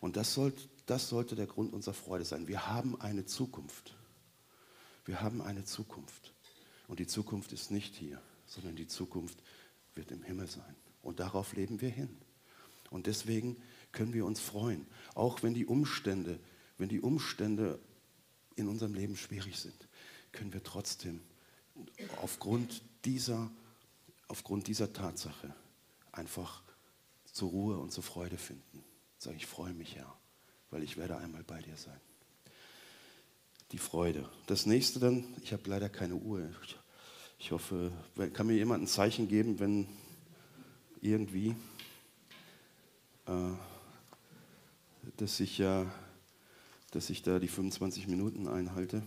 Und 0.00 0.16
das, 0.16 0.34
sollt, 0.34 0.68
das 0.86 1.08
sollte 1.08 1.36
der 1.36 1.46
Grund 1.46 1.72
unserer 1.72 1.94
Freude 1.94 2.24
sein. 2.24 2.48
Wir 2.48 2.66
haben 2.66 3.00
eine 3.00 3.26
Zukunft. 3.26 3.94
Wir 5.04 5.20
haben 5.20 5.42
eine 5.42 5.64
Zukunft. 5.64 6.32
Und 6.86 7.00
die 7.00 7.06
Zukunft 7.06 7.52
ist 7.52 7.70
nicht 7.70 7.94
hier, 7.94 8.20
sondern 8.46 8.76
die 8.76 8.86
Zukunft 8.86 9.38
wird 9.94 10.10
im 10.10 10.22
Himmel 10.22 10.46
sein. 10.46 10.74
Und 11.02 11.20
darauf 11.20 11.54
leben 11.54 11.80
wir 11.80 11.90
hin. 11.90 12.16
Und 12.90 13.06
deswegen 13.06 13.56
können 13.92 14.12
wir 14.12 14.24
uns 14.24 14.40
freuen, 14.40 14.86
auch 15.14 15.42
wenn 15.42 15.54
die 15.54 15.66
Umstände, 15.66 16.38
wenn 16.78 16.88
die 16.88 17.00
Umstände 17.00 17.78
in 18.54 18.68
unserem 18.68 18.94
Leben 18.94 19.16
schwierig 19.16 19.58
sind, 19.58 19.88
können 20.32 20.52
wir 20.52 20.62
trotzdem 20.62 21.20
aufgrund 22.20 22.82
dieser, 23.04 23.50
aufgrund 24.28 24.66
dieser 24.66 24.92
Tatsache 24.92 25.54
einfach 26.12 26.62
zur 27.32 27.50
Ruhe 27.50 27.78
und 27.78 27.92
zur 27.92 28.02
Freude 28.02 28.36
finden. 28.36 28.84
Sage 29.18 29.36
ich 29.36 29.46
freue 29.46 29.74
mich, 29.74 29.96
Herr, 29.96 30.12
weil 30.70 30.82
ich 30.82 30.96
werde 30.96 31.16
einmal 31.16 31.44
bei 31.44 31.60
dir 31.60 31.76
sein. 31.76 32.00
Die 33.72 33.78
Freude. 33.78 34.28
Das 34.46 34.64
nächste 34.64 34.98
dann, 34.98 35.24
ich 35.42 35.52
habe 35.52 35.68
leider 35.68 35.88
keine 35.88 36.14
Uhr. 36.14 36.48
Ich 37.38 37.52
hoffe, 37.52 37.92
kann 38.32 38.46
mir 38.46 38.54
jemand 38.54 38.84
ein 38.84 38.86
Zeichen 38.86 39.28
geben, 39.28 39.60
wenn 39.60 39.88
irgendwie, 41.00 41.54
äh, 43.26 43.52
dass 45.16 45.38
ich 45.38 45.58
ja, 45.58 45.86
dass 46.90 47.10
ich 47.10 47.22
da 47.22 47.38
die 47.38 47.48
25 47.48 48.08
Minuten 48.08 48.48
einhalte. 48.48 49.02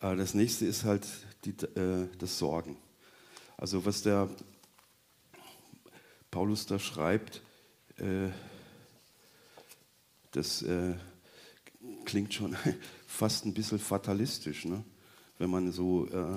Äh, 0.00 0.16
das 0.16 0.34
nächste 0.34 0.66
ist 0.66 0.84
halt 0.84 1.06
die, 1.44 1.50
äh, 1.78 2.08
das 2.18 2.38
Sorgen. 2.38 2.76
Also 3.56 3.84
was 3.84 4.02
der 4.02 4.28
Paulus 6.30 6.66
da 6.66 6.78
schreibt, 6.78 7.42
äh, 7.96 8.28
das 10.32 10.62
äh, 10.62 10.94
klingt 12.04 12.34
schon 12.34 12.56
fast 13.06 13.46
ein 13.46 13.54
bisschen 13.54 13.78
fatalistisch, 13.78 14.64
ne? 14.66 14.84
wenn 15.38 15.50
man 15.50 15.72
so, 15.72 16.06
äh, 16.06 16.36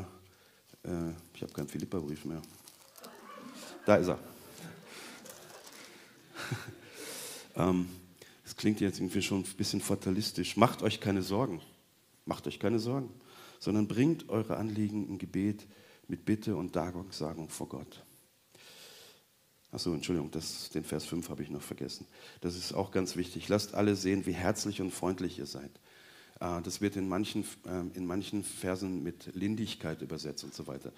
äh, 0.90 1.14
ich 1.34 1.42
habe 1.42 1.54
keinen 1.54 1.68
Philippa-Brief 1.68 2.26
mehr. 2.26 2.42
Da 3.86 3.96
ist 3.96 4.08
er. 4.08 4.20
ähm, 7.56 7.90
das 8.50 8.56
klingt 8.56 8.82
jetzt 8.82 9.00
irgendwie 9.00 9.22
schon 9.22 9.44
ein 9.44 9.56
bisschen 9.58 9.80
fatalistisch. 9.80 10.58
Macht 10.58 10.82
euch 10.82 11.00
keine 11.00 11.22
Sorgen. 11.22 11.62
Macht 12.26 12.48
euch 12.48 12.58
keine 12.58 12.80
Sorgen, 12.80 13.12
sondern 13.60 13.88
bringt 13.88 14.28
eure 14.28 14.58
Anliegen 14.58 15.08
im 15.08 15.20
Gebet 15.20 15.68
mit 16.08 16.26
Bitte 16.26 16.56
und 16.56 16.76
Danksagung 16.76 17.50
vor 17.50 17.70
Gott. 17.70 18.04
Achso, 19.72 19.94
Entschuldigung, 19.94 20.32
das, 20.32 20.72
den 20.72 20.84
Vers 20.84 21.06
5 21.06 21.30
habe 21.30 21.44
ich 21.44 21.52
noch 21.52 21.62
vergessen. 21.62 22.08
Das 22.42 22.56
ist 22.56 22.74
auch 22.74 22.90
ganz 22.90 23.16
wichtig. 23.16 23.50
Lasst 23.50 23.76
alle 23.76 23.96
sehen, 23.96 24.26
wie 24.26 24.34
herzlich 24.34 24.82
und 24.82 24.90
freundlich 24.90 25.38
ihr 25.38 25.46
seid. 25.46 25.70
Äh, 26.40 26.64
das 26.64 26.82
wird 26.82 26.96
in 26.96 27.08
manchen, 27.08 27.46
ähm, 27.68 27.92
in 27.94 28.08
manchen 28.08 28.44
Versen 28.44 29.04
mit 29.04 29.30
Lindigkeit 29.36 30.02
übersetzt 30.02 30.44
und 30.44 30.56
so 30.56 30.66
weiter. 30.66 30.92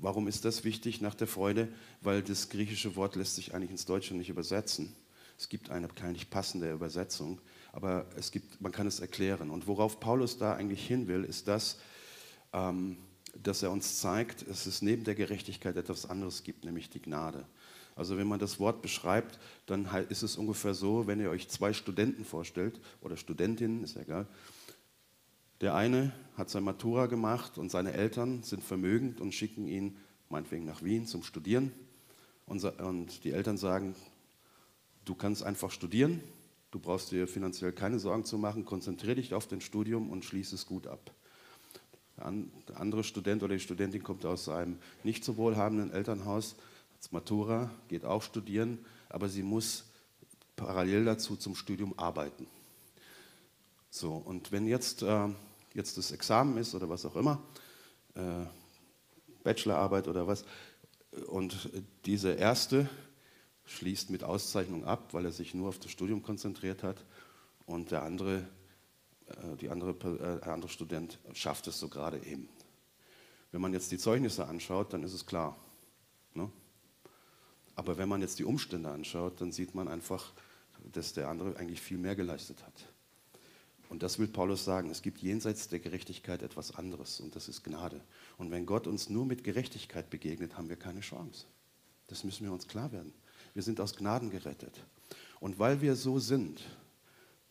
Warum 0.00 0.26
ist 0.26 0.44
das 0.44 0.64
wichtig 0.64 1.00
nach 1.00 1.14
der 1.14 1.28
Freude? 1.28 1.68
Weil 2.00 2.24
das 2.24 2.48
griechische 2.48 2.96
Wort 2.96 3.14
lässt 3.14 3.36
sich 3.36 3.54
eigentlich 3.54 3.70
ins 3.70 3.84
Deutsche 3.84 4.16
nicht 4.16 4.28
übersetzen. 4.28 4.92
Es 5.38 5.48
gibt 5.48 5.70
eine 5.70 5.88
nicht 6.12 6.30
passende 6.30 6.72
Übersetzung, 6.72 7.40
aber 7.72 8.06
es 8.16 8.30
gibt, 8.30 8.60
man 8.60 8.72
kann 8.72 8.86
es 8.86 9.00
erklären. 9.00 9.50
Und 9.50 9.66
worauf 9.66 10.00
Paulus 10.00 10.38
da 10.38 10.54
eigentlich 10.54 10.86
hin 10.86 11.08
will, 11.08 11.24
ist 11.24 11.48
das, 11.48 11.78
ähm, 12.52 12.98
dass 13.42 13.62
er 13.62 13.72
uns 13.72 13.98
zeigt, 13.98 14.48
dass 14.48 14.66
es 14.66 14.80
neben 14.80 15.04
der 15.04 15.14
Gerechtigkeit 15.14 15.76
etwas 15.76 16.08
anderes 16.08 16.44
gibt, 16.44 16.64
nämlich 16.64 16.88
die 16.88 17.02
Gnade. 17.02 17.46
Also 17.96 18.16
wenn 18.16 18.26
man 18.26 18.40
das 18.40 18.58
Wort 18.58 18.82
beschreibt, 18.82 19.38
dann 19.66 19.88
ist 20.08 20.22
es 20.22 20.36
ungefähr 20.36 20.74
so, 20.74 21.06
wenn 21.06 21.20
ihr 21.20 21.30
euch 21.30 21.48
zwei 21.48 21.72
Studenten 21.72 22.24
vorstellt 22.24 22.80
oder 23.00 23.16
Studentinnen, 23.16 23.84
ist 23.84 23.96
ja 23.96 24.02
egal. 24.02 24.26
Der 25.60 25.74
eine 25.74 26.12
hat 26.36 26.50
sein 26.50 26.64
Matura 26.64 27.06
gemacht 27.06 27.58
und 27.58 27.70
seine 27.70 27.92
Eltern 27.92 28.42
sind 28.42 28.62
vermögend 28.62 29.20
und 29.20 29.32
schicken 29.32 29.66
ihn 29.68 29.96
meinetwegen 30.28 30.64
nach 30.64 30.82
Wien 30.82 31.06
zum 31.06 31.22
Studieren. 31.22 31.72
Und 32.46 33.24
die 33.24 33.30
Eltern 33.30 33.56
sagen, 33.56 33.94
du 35.04 35.14
kannst 35.14 35.42
einfach 35.42 35.70
studieren, 35.70 36.20
du 36.70 36.78
brauchst 36.78 37.12
dir 37.12 37.28
finanziell 37.28 37.72
keine 37.72 37.98
Sorgen 37.98 38.24
zu 38.24 38.38
machen, 38.38 38.64
konzentriere 38.64 39.16
dich 39.16 39.34
auf 39.34 39.46
dein 39.46 39.60
Studium 39.60 40.10
und 40.10 40.24
schließe 40.24 40.54
es 40.54 40.66
gut 40.66 40.86
ab. 40.86 41.10
Der 42.16 42.80
andere 42.80 43.02
Student 43.02 43.42
oder 43.42 43.54
die 43.54 43.60
Studentin 43.60 44.02
kommt 44.02 44.24
aus 44.24 44.48
einem 44.48 44.78
nicht 45.02 45.24
so 45.24 45.36
wohlhabenden 45.36 45.92
Elternhaus 45.92 46.56
das 46.98 47.12
Matura, 47.12 47.70
geht 47.88 48.04
auch 48.04 48.22
studieren, 48.22 48.78
aber 49.10 49.28
sie 49.28 49.42
muss 49.42 49.84
parallel 50.56 51.04
dazu 51.04 51.36
zum 51.36 51.54
Studium 51.54 51.92
arbeiten. 51.98 52.46
So, 53.90 54.14
und 54.14 54.52
wenn 54.52 54.66
jetzt, 54.66 55.02
äh, 55.02 55.28
jetzt 55.74 55.98
das 55.98 56.12
Examen 56.12 56.56
ist 56.56 56.74
oder 56.74 56.88
was 56.88 57.04
auch 57.04 57.16
immer, 57.16 57.42
äh, 58.14 58.46
Bachelorarbeit 59.42 60.08
oder 60.08 60.26
was, 60.26 60.44
und 61.26 61.68
diese 62.06 62.32
erste 62.32 62.88
schließt 63.66 64.10
mit 64.10 64.24
Auszeichnung 64.24 64.84
ab, 64.84 65.12
weil 65.12 65.24
er 65.24 65.32
sich 65.32 65.54
nur 65.54 65.68
auf 65.68 65.78
das 65.78 65.90
Studium 65.90 66.22
konzentriert 66.22 66.82
hat, 66.82 67.04
und 67.66 67.90
der 67.90 68.02
andere, 68.02 68.46
äh, 69.26 69.56
die 69.60 69.70
andere, 69.70 69.90
äh, 69.92 70.40
der 70.40 70.52
andere 70.52 70.70
Student 70.70 71.18
schafft 71.32 71.66
es 71.66 71.78
so 71.78 71.88
gerade 71.88 72.18
eben. 72.24 72.48
Wenn 73.52 73.60
man 73.60 73.72
jetzt 73.72 73.90
die 73.92 73.98
Zeugnisse 73.98 74.46
anschaut, 74.46 74.92
dann 74.92 75.02
ist 75.02 75.12
es 75.12 75.26
klar. 75.26 75.56
Ne? 76.34 76.50
Aber 77.74 77.98
wenn 77.98 78.08
man 78.08 78.20
jetzt 78.20 78.38
die 78.38 78.44
Umstände 78.44 78.90
anschaut, 78.90 79.40
dann 79.40 79.52
sieht 79.52 79.74
man 79.74 79.88
einfach, 79.88 80.32
dass 80.92 81.12
der 81.12 81.28
andere 81.28 81.56
eigentlich 81.56 81.80
viel 81.80 81.98
mehr 81.98 82.16
geleistet 82.16 82.62
hat. 82.64 82.92
Und 83.88 84.02
das 84.02 84.18
will 84.18 84.28
Paulus 84.28 84.64
sagen. 84.64 84.90
Es 84.90 85.02
gibt 85.02 85.18
jenseits 85.18 85.68
der 85.68 85.78
Gerechtigkeit 85.78 86.42
etwas 86.42 86.74
anderes 86.74 87.20
und 87.20 87.36
das 87.36 87.48
ist 87.48 87.62
Gnade. 87.62 88.00
Und 88.38 88.50
wenn 88.50 88.66
Gott 88.66 88.86
uns 88.86 89.08
nur 89.08 89.24
mit 89.24 89.44
Gerechtigkeit 89.44 90.10
begegnet, 90.10 90.56
haben 90.56 90.68
wir 90.68 90.76
keine 90.76 91.00
Chance. 91.00 91.46
Das 92.08 92.24
müssen 92.24 92.44
wir 92.44 92.52
uns 92.52 92.66
klar 92.66 92.92
werden. 92.92 93.12
Wir 93.54 93.62
sind 93.62 93.80
aus 93.80 93.96
Gnaden 93.96 94.30
gerettet. 94.30 94.84
Und 95.40 95.58
weil 95.58 95.80
wir 95.80 95.96
so 95.96 96.18
sind, 96.18 96.60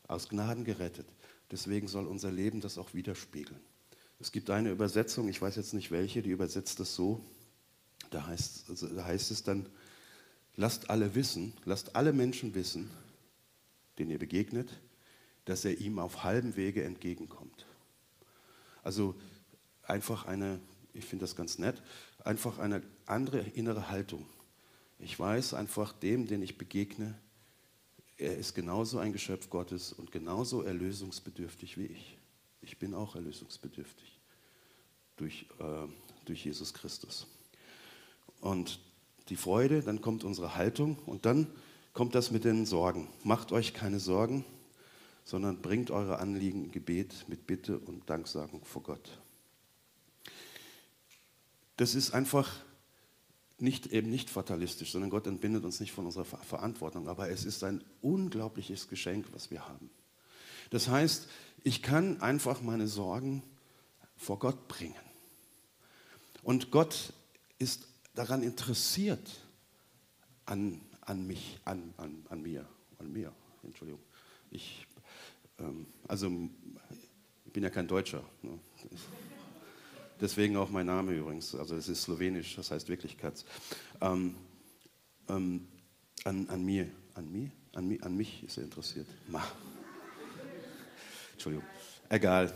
aus 0.08 0.30
Gnaden 0.30 0.66
gerettet, 0.66 1.08
deswegen 1.50 1.88
soll 1.88 2.06
unser 2.06 2.32
Leben 2.32 2.62
das 2.62 2.78
auch 2.78 2.94
widerspiegeln. 2.94 3.60
Es 4.20 4.32
gibt 4.32 4.50
eine 4.50 4.72
Übersetzung, 4.72 5.28
ich 5.28 5.42
weiß 5.42 5.56
jetzt 5.56 5.74
nicht 5.74 5.92
welche, 5.92 6.22
die 6.22 6.30
übersetzt 6.30 6.80
das 6.80 6.96
so. 6.96 7.22
Da 8.10 8.28
heißt, 8.28 8.70
also 8.70 8.88
da 8.88 9.06
heißt 9.06 9.32
es 9.32 9.44
dann, 9.44 9.68
lasst 10.56 10.90
alle 10.90 11.16
wissen, 11.16 11.54
lasst 11.66 11.96
alle 11.96 12.14
Menschen 12.14 12.54
wissen, 12.54 12.90
denen 13.98 14.12
ihr 14.12 14.20
begegnet, 14.20 14.70
dass 15.46 15.66
er 15.66 15.78
ihm 15.80 16.00
auf 16.00 16.24
halbem 16.24 16.56
Wege 16.56 16.84
entgegenkommt. 16.84 17.66
Also 18.84 19.16
einfach 19.84 20.26
eine, 20.26 20.60
ich 20.94 21.06
finde 21.06 21.24
das 21.24 21.36
ganz 21.36 21.58
nett, 21.58 21.82
einfach 22.24 22.60
eine 22.60 22.82
andere 23.06 23.40
innere 23.40 23.90
Haltung. 23.90 24.26
Ich 25.04 25.20
weiß 25.20 25.54
einfach 25.54 25.92
dem, 25.92 26.28
den 26.28 26.42
ich 26.42 26.58
begegne, 26.58 27.14
er 28.18 28.38
ist 28.38 28.56
genauso 28.56 29.00
ein 29.00 29.12
Geschöpf 29.12 29.50
Gottes 29.50 29.92
und 29.92 30.14
genauso 30.14 30.62
erlösungsbedürftig 30.62 31.78
wie 31.78 31.88
ich. 31.88 32.18
Ich 32.62 32.78
bin 32.80 32.94
auch 32.94 33.16
erlösungsbedürftig 33.16 34.18
durch, 35.18 35.46
äh, 35.60 35.88
durch 36.24 36.46
Jesus 36.46 36.74
Christus. 36.74 37.28
Und 38.40 38.80
die 39.28 39.36
Freude, 39.36 39.82
dann 39.82 40.00
kommt 40.00 40.24
unsere 40.24 40.56
Haltung 40.56 40.98
und 41.06 41.26
dann 41.26 41.48
kommt 41.92 42.16
das 42.16 42.32
mit 42.32 42.46
den 42.46 42.66
Sorgen. 42.66 43.10
Macht 43.26 43.52
euch 43.52 43.74
keine 43.74 44.00
Sorgen, 44.00 44.46
sondern 45.26 45.62
bringt 45.62 45.92
eure 45.92 46.20
Anliegen 46.20 46.64
im 46.64 46.72
Gebet 46.72 47.26
mit 47.28 47.46
Bitte 47.46 47.78
und 47.78 48.10
Danksagung 48.10 48.64
vor 48.64 48.84
Gott. 48.84 49.20
Das 51.76 51.94
ist 51.94 52.14
einfach 52.14 52.64
nicht, 53.64 53.88
eben 53.88 54.10
nicht 54.10 54.30
fatalistisch, 54.30 54.92
sondern 54.92 55.10
Gott 55.10 55.26
entbindet 55.26 55.64
uns 55.64 55.80
nicht 55.80 55.94
von 55.94 56.06
unserer 56.06 56.26
Verantwortung, 56.26 57.08
aber 57.08 57.30
es 57.30 57.46
ist 57.46 57.64
ein 57.64 57.84
unglaubliches 58.02 58.90
Geschenk, 58.90 59.26
was 59.32 59.50
wir 59.50 59.68
haben. 59.68 59.90
Das 60.70 60.90
heißt, 60.90 61.28
ich 61.64 61.82
kann 61.82 62.22
einfach 62.22 62.62
meine 62.62 62.88
Sorgen 62.88 63.42
vor 64.18 64.38
Gott 64.38 64.68
bringen. 64.68 64.96
Und 66.44 66.72
Gott 66.72 67.14
ist 67.58 67.88
daran 68.16 68.44
interessiert, 68.44 69.30
an, 70.46 70.82
an 71.02 71.26
mich, 71.26 71.60
an, 71.64 71.94
an, 71.98 72.26
an 72.30 72.42
mir, 72.42 72.68
an 73.00 73.14
mir, 73.14 73.32
Entschuldigung. 73.64 74.02
Ich, 74.52 74.86
ähm, 75.58 75.88
also, 76.08 76.30
ich 77.46 77.54
bin 77.54 77.64
ja 77.64 77.70
kein 77.70 77.88
Deutscher. 77.88 78.24
Ne? 78.42 78.60
Deswegen 80.22 80.58
auch 80.58 80.70
mein 80.70 80.86
Name 80.86 81.14
übrigens. 81.14 81.56
Also 81.56 81.76
es 81.76 81.90
ist 81.90 82.04
slowenisch, 82.04 82.56
das 82.56 82.72
heißt 82.72 82.90
Wirklichkeit. 82.90 83.44
Ähm, 84.02 84.36
ähm, 85.30 85.68
an, 86.24 86.48
an 86.50 86.66
mir, 86.66 86.90
an 87.16 87.32
mir, 87.32 87.52
an, 87.74 87.88
mi, 87.88 88.00
an 88.02 88.16
mich 88.16 88.44
ist 88.44 88.58
er 88.58 88.64
interessiert. 88.64 89.08
Ma. 89.28 89.44
Entschuldigung. 91.34 91.68
Egal. 92.10 92.54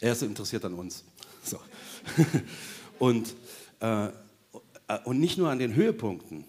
Er 0.00 0.12
ist 0.12 0.22
interessiert 0.22 0.64
an 0.64 0.74
uns. 0.74 1.04
So. 1.42 1.58
Und 2.98 3.34
äh, 3.80 4.08
und 5.04 5.20
nicht 5.20 5.38
nur 5.38 5.50
an 5.50 5.58
den 5.58 5.74
Höhepunkten, 5.74 6.44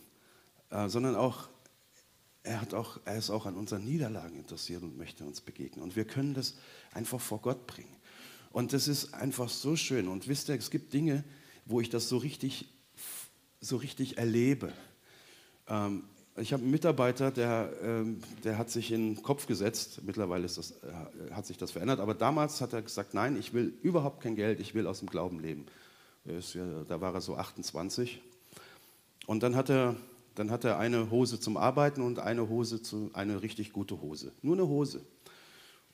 äh, 0.70 0.88
sondern 0.88 1.16
auch 1.16 1.50
er, 2.44 2.62
hat 2.62 2.74
auch, 2.74 3.00
er 3.06 3.18
ist 3.18 3.30
auch 3.30 3.46
an 3.46 3.56
unseren 3.56 3.84
Niederlagen 3.84 4.38
interessiert 4.38 4.82
und 4.82 4.98
möchte 4.98 5.26
uns 5.26 5.42
begegnen. 5.42 5.84
Und 5.84 5.96
wir 5.96 6.06
können 6.06 6.34
das 6.34 6.56
einfach 6.94 7.20
vor 7.20 7.42
Gott 7.42 7.68
bringen. 7.68 7.94
Und 8.52 8.74
das 8.74 8.88
ist 8.88 9.14
einfach 9.14 9.50
so 9.50 9.76
schön. 9.76 10.08
Und 10.08 10.28
wisst 10.28 10.50
ihr, 10.50 10.56
es 10.56 10.72
gibt 10.72 10.94
Dinge, 10.94 11.24
wo 11.66 11.82
ich 11.82 11.90
das 11.90 12.10
so 12.10 12.18
richtig, 12.18 12.68
so 13.62 13.78
richtig 13.78 14.18
erlebe. 14.18 14.74
Ähm, 15.68 16.04
ich 16.36 16.54
habe 16.54 16.64
einen 16.64 16.72
Mitarbeiter, 16.72 17.32
der, 17.32 17.72
ähm, 17.84 18.22
der 18.44 18.58
hat 18.58 18.70
sich 18.70 18.92
in 18.92 19.16
den 19.16 19.24
Kopf 19.24 19.46
gesetzt, 19.46 20.02
mittlerweile 20.04 20.44
das, 20.44 20.72
äh, 20.72 21.32
hat 21.32 21.46
sich 21.46 21.58
das 21.58 21.72
verändert, 21.72 22.00
aber 22.00 22.14
damals 22.14 22.62
hat 22.62 22.74
er 22.74 22.82
gesagt, 22.82 23.14
nein, 23.14 23.38
ich 23.38 23.54
will 23.54 23.74
überhaupt 23.82 24.22
kein 24.24 24.36
Geld, 24.36 24.60
ich 24.60 24.74
will 24.74 24.88
aus 24.88 25.00
dem 25.00 25.10
Glauben 25.10 25.40
leben. 25.40 25.66
Ja, 26.26 26.84
da 26.88 27.02
war 27.02 27.14
er 27.14 27.22
so 27.22 27.36
28. 27.36 28.22
Und 29.26 29.44
dann 29.44 29.56
hat 29.56 29.70
er, 29.70 29.96
dann 30.36 30.52
hat 30.52 30.64
er 30.64 30.78
eine 30.78 31.12
Hose 31.12 31.40
zum 31.40 31.58
Arbeiten 31.58 32.02
und 32.02 32.20
eine 32.20 32.50
Hose, 32.50 32.82
zu, 32.82 33.10
eine 33.14 33.42
richtig 33.42 33.74
gute 33.74 34.00
Hose. 34.02 34.32
Nur 34.42 34.56
eine 34.56 34.68
Hose. 34.68 35.02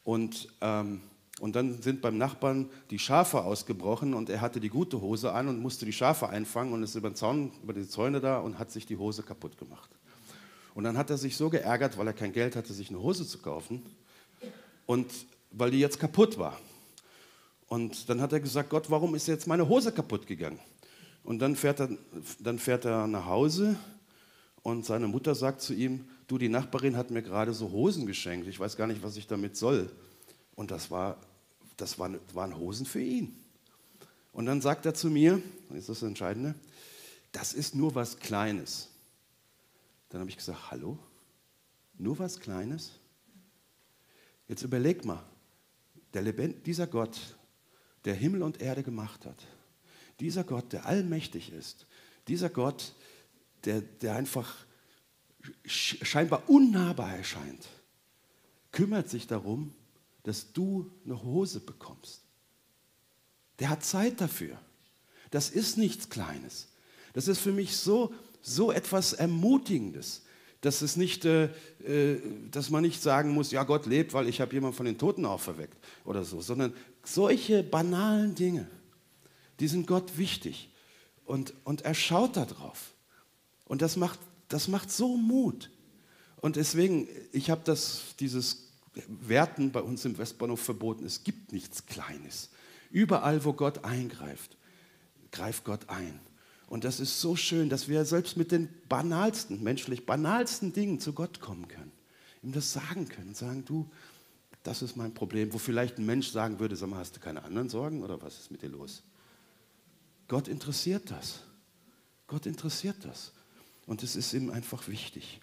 Und, 0.03 0.49
ähm, 0.61 1.01
und 1.41 1.55
dann 1.55 1.81
sind 1.81 2.01
beim 2.01 2.17
Nachbarn 2.17 2.69
die 2.89 2.99
Schafe 2.99 3.43
ausgebrochen 3.43 4.13
und 4.13 4.29
er 4.29 4.39
hatte 4.39 4.59
die 4.59 4.69
gute 4.69 5.01
Hose 5.01 5.33
an 5.33 5.49
und 5.49 5.59
musste 5.59 5.85
die 5.85 5.93
Schafe 5.93 6.29
einfangen 6.29 6.71
und 6.73 6.81
ist 6.81 6.95
über 6.95 7.09
den 7.09 7.15
Zaun, 7.15 7.51
über 7.61 7.73
die 7.73 7.87
Zäune 7.87 8.21
da 8.21 8.39
und 8.39 8.57
hat 8.57 8.71
sich 8.71 8.85
die 8.85 8.97
Hose 8.97 9.21
kaputt 9.21 9.57
gemacht. 9.57 9.89
Und 10.75 10.85
dann 10.85 10.97
hat 10.97 11.09
er 11.09 11.17
sich 11.17 11.35
so 11.35 11.49
geärgert, 11.49 11.97
weil 11.97 12.07
er 12.07 12.13
kein 12.13 12.31
Geld 12.31 12.55
hatte, 12.55 12.73
sich 12.73 12.89
eine 12.89 13.01
Hose 13.01 13.27
zu 13.27 13.39
kaufen 13.39 13.81
und 14.85 15.11
weil 15.51 15.71
die 15.71 15.79
jetzt 15.79 15.99
kaputt 15.99 16.37
war. 16.37 16.59
Und 17.67 18.09
dann 18.09 18.21
hat 18.21 18.31
er 18.31 18.39
gesagt, 18.39 18.69
Gott, 18.69 18.89
warum 18.89 19.15
ist 19.15 19.27
jetzt 19.27 19.47
meine 19.47 19.67
Hose 19.67 19.91
kaputt 19.91 20.27
gegangen? 20.27 20.59
Und 21.23 21.39
dann 21.39 21.55
fährt 21.55 21.79
er, 21.79 21.89
dann 22.39 22.59
fährt 22.59 22.85
er 22.85 23.07
nach 23.07 23.25
Hause 23.25 23.75
und 24.61 24.85
seine 24.85 25.07
Mutter 25.07 25.35
sagt 25.35 25.61
zu 25.61 25.73
ihm, 25.73 26.05
du, 26.27 26.37
die 26.37 26.49
Nachbarin 26.49 26.95
hat 26.95 27.11
mir 27.11 27.23
gerade 27.23 27.53
so 27.53 27.71
Hosen 27.71 28.05
geschenkt, 28.05 28.47
ich 28.47 28.59
weiß 28.59 28.77
gar 28.77 28.87
nicht, 28.87 29.03
was 29.03 29.17
ich 29.17 29.27
damit 29.27 29.57
soll. 29.57 29.89
Und 30.55 30.71
das, 30.71 30.89
war, 30.89 31.17
das 31.77 31.99
waren, 31.99 32.19
waren 32.33 32.55
Hosen 32.57 32.85
für 32.85 33.01
ihn. 33.01 33.43
Und 34.31 34.45
dann 34.45 34.61
sagt 34.61 34.85
er 34.85 34.93
zu 34.93 35.09
mir, 35.09 35.41
das 35.69 35.77
ist 35.79 35.89
das 35.89 36.03
Entscheidende, 36.03 36.55
das 37.31 37.53
ist 37.53 37.75
nur 37.75 37.95
was 37.95 38.19
Kleines. 38.19 38.89
Dann 40.09 40.21
habe 40.21 40.29
ich 40.29 40.37
gesagt, 40.37 40.71
hallo? 40.71 40.97
Nur 41.97 42.19
was 42.19 42.39
Kleines? 42.39 42.91
Jetzt 44.47 44.63
überleg 44.63 45.05
mal, 45.05 45.23
der 46.13 46.21
Lebend, 46.21 46.65
dieser 46.65 46.87
Gott, 46.87 47.19
der 48.05 48.13
Himmel 48.13 48.43
und 48.43 48.61
Erde 48.61 48.83
gemacht 48.83 49.25
hat, 49.25 49.41
dieser 50.19 50.43
Gott, 50.43 50.71
der 50.71 50.85
allmächtig 50.85 51.51
ist, 51.51 51.87
dieser 52.27 52.49
Gott, 52.49 52.93
der, 53.65 53.81
der 53.81 54.15
einfach 54.15 54.55
scheinbar 55.65 56.49
unnahbar 56.49 57.15
erscheint, 57.15 57.67
kümmert 58.71 59.09
sich 59.09 59.27
darum, 59.27 59.73
dass 60.25 60.51
du 60.51 60.91
eine 61.05 61.23
Hose 61.23 61.59
bekommst. 61.59 62.21
Der 63.59 63.69
hat 63.69 63.83
Zeit 63.83 64.19
dafür. 64.19 64.59
Das 65.31 65.49
ist 65.49 65.77
nichts 65.77 66.09
Kleines. 66.09 66.67
Das 67.13 67.27
ist 67.27 67.39
für 67.39 67.53
mich 67.53 67.77
so 67.77 68.13
so 68.45 68.71
etwas 68.71 69.13
Ermutigendes, 69.13 70.21
dass, 70.61 70.81
es 70.83 70.97
nicht, 70.97 71.25
äh, 71.25 71.45
äh, 71.83 72.21
dass 72.51 72.69
man 72.69 72.83
nicht 72.83 73.01
sagen 73.01 73.31
muss, 73.31 73.51
ja, 73.51 73.63
Gott 73.63 73.87
lebt, 73.87 74.13
weil 74.13 74.29
ich 74.29 74.39
habe 74.39 74.53
jemanden 74.53 74.77
von 74.77 74.85
den 74.85 74.97
Toten 74.97 75.25
auferweckt 75.25 75.77
oder 76.05 76.23
so, 76.23 76.41
sondern 76.41 76.73
solche 77.03 77.63
banalen 77.63 78.35
Dinge, 78.35 78.67
die 79.59 79.67
sind 79.67 79.87
Gott 79.87 80.17
wichtig 80.17 80.69
und, 81.25 81.53
und 81.63 81.81
er 81.81 81.95
schaut 81.95 82.37
darauf. 82.37 82.93
Und 83.65 83.81
das 83.81 83.97
macht, 83.97 84.19
das 84.47 84.67
macht 84.67 84.91
so 84.91 85.17
Mut. 85.17 85.71
Und 86.37 86.55
deswegen, 86.55 87.07
ich 87.31 87.49
habe 87.49 87.75
dieses 88.19 88.64
Werten 89.07 89.71
bei 89.71 89.81
uns 89.81 90.05
im 90.05 90.17
Westbahnhof 90.17 90.61
verboten. 90.61 91.05
Es 91.05 91.23
gibt 91.23 91.51
nichts 91.51 91.85
Kleines. 91.85 92.49
Überall, 92.91 93.43
wo 93.43 93.53
Gott 93.53 93.83
eingreift, 93.83 94.57
greift 95.31 95.65
Gott 95.65 95.89
ein. 95.89 96.19
Und 96.67 96.83
das 96.83 96.99
ist 96.99 97.21
so 97.21 97.35
schön, 97.35 97.69
dass 97.69 97.87
wir 97.87 98.05
selbst 98.05 98.37
mit 98.37 98.51
den 98.51 98.69
banalsten, 98.89 99.61
menschlich 99.61 100.05
banalsten 100.05 100.73
Dingen 100.73 100.99
zu 100.99 101.13
Gott 101.13 101.39
kommen 101.39 101.67
können. 101.67 101.91
Ihm 102.41 102.51
das 102.51 102.73
sagen 102.73 103.07
können 103.07 103.29
und 103.29 103.37
sagen, 103.37 103.65
du, 103.65 103.89
das 104.63 104.81
ist 104.81 104.95
mein 104.95 105.13
Problem. 105.13 105.53
Wo 105.53 105.57
vielleicht 105.57 105.97
ein 105.97 106.05
Mensch 106.05 106.29
sagen 106.29 106.59
würde, 106.59 106.75
sag 106.75 106.89
mal, 106.89 106.99
hast 106.99 107.15
du 107.15 107.19
keine 107.19 107.43
anderen 107.43 107.69
Sorgen 107.69 108.01
oder 108.03 108.21
was 108.21 108.39
ist 108.39 108.51
mit 108.51 108.61
dir 108.61 108.69
los? 108.69 109.03
Gott 110.27 110.47
interessiert 110.47 111.11
das. 111.11 111.41
Gott 112.27 112.45
interessiert 112.45 112.97
das. 113.03 113.31
Und 113.85 114.01
es 114.01 114.15
ist 114.15 114.33
ihm 114.33 114.49
einfach 114.49 114.87
wichtig. 114.87 115.39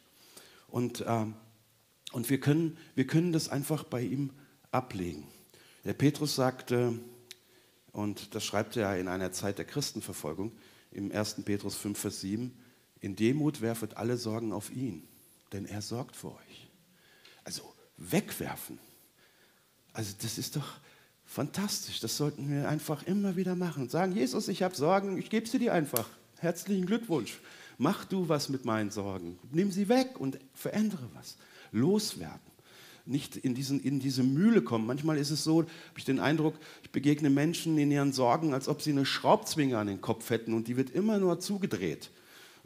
Und, 0.68 1.04
ähm, 1.06 1.34
und 2.12 2.30
wir, 2.30 2.40
können, 2.40 2.76
wir 2.94 3.06
können 3.06 3.32
das 3.32 3.48
einfach 3.48 3.84
bei 3.84 4.02
ihm 4.02 4.30
ablegen. 4.70 5.26
Der 5.84 5.94
Petrus 5.94 6.34
sagte, 6.34 6.98
und 7.92 8.34
das 8.34 8.44
schreibt 8.44 8.76
er 8.76 8.98
in 8.98 9.08
einer 9.08 9.32
Zeit 9.32 9.58
der 9.58 9.64
Christenverfolgung, 9.64 10.52
im 10.92 11.10
1. 11.10 11.42
Petrus 11.44 11.76
5, 11.76 11.98
Vers 11.98 12.20
7, 12.20 12.56
in 13.00 13.16
Demut 13.16 13.60
werfet 13.60 13.96
alle 13.96 14.16
Sorgen 14.16 14.52
auf 14.52 14.70
ihn, 14.70 15.08
denn 15.52 15.66
er 15.66 15.82
sorgt 15.82 16.16
für 16.16 16.28
euch. 16.28 16.68
Also 17.44 17.62
wegwerfen. 17.96 18.78
Also 19.92 20.14
das 20.22 20.38
ist 20.38 20.56
doch 20.56 20.78
fantastisch. 21.24 22.00
Das 22.00 22.16
sollten 22.16 22.50
wir 22.50 22.68
einfach 22.68 23.02
immer 23.04 23.36
wieder 23.36 23.56
machen. 23.56 23.88
Sagen, 23.88 24.12
Jesus, 24.12 24.48
ich 24.48 24.62
habe 24.62 24.74
Sorgen, 24.74 25.18
ich 25.18 25.30
gebe 25.30 25.48
sie 25.48 25.58
dir 25.58 25.72
einfach. 25.72 26.08
Herzlichen 26.38 26.86
Glückwunsch. 26.86 27.40
Mach 27.78 28.04
du 28.04 28.28
was 28.28 28.48
mit 28.48 28.64
meinen 28.64 28.90
Sorgen. 28.90 29.38
Nimm 29.50 29.70
sie 29.70 29.88
weg 29.88 30.20
und 30.20 30.38
verändere 30.54 31.08
was. 31.14 31.36
Loswerden 31.72 32.52
nicht 33.04 33.36
in, 33.36 33.54
diesen, 33.54 33.80
in 33.80 34.00
diese 34.00 34.22
Mühle 34.22 34.62
kommen. 34.62 34.86
Manchmal 34.86 35.18
ist 35.18 35.30
es 35.30 35.44
so, 35.44 35.62
habe 35.62 35.98
ich 35.98 36.04
den 36.04 36.20
Eindruck, 36.20 36.54
ich 36.82 36.90
begegne 36.90 37.30
Menschen 37.30 37.76
in 37.78 37.90
ihren 37.90 38.12
Sorgen, 38.12 38.54
als 38.54 38.68
ob 38.68 38.82
sie 38.82 38.90
eine 38.90 39.06
Schraubzwinge 39.06 39.76
an 39.78 39.88
den 39.88 40.00
Kopf 40.00 40.30
hätten 40.30 40.54
und 40.54 40.68
die 40.68 40.76
wird 40.76 40.90
immer 40.90 41.18
nur 41.18 41.40
zugedreht. 41.40 42.10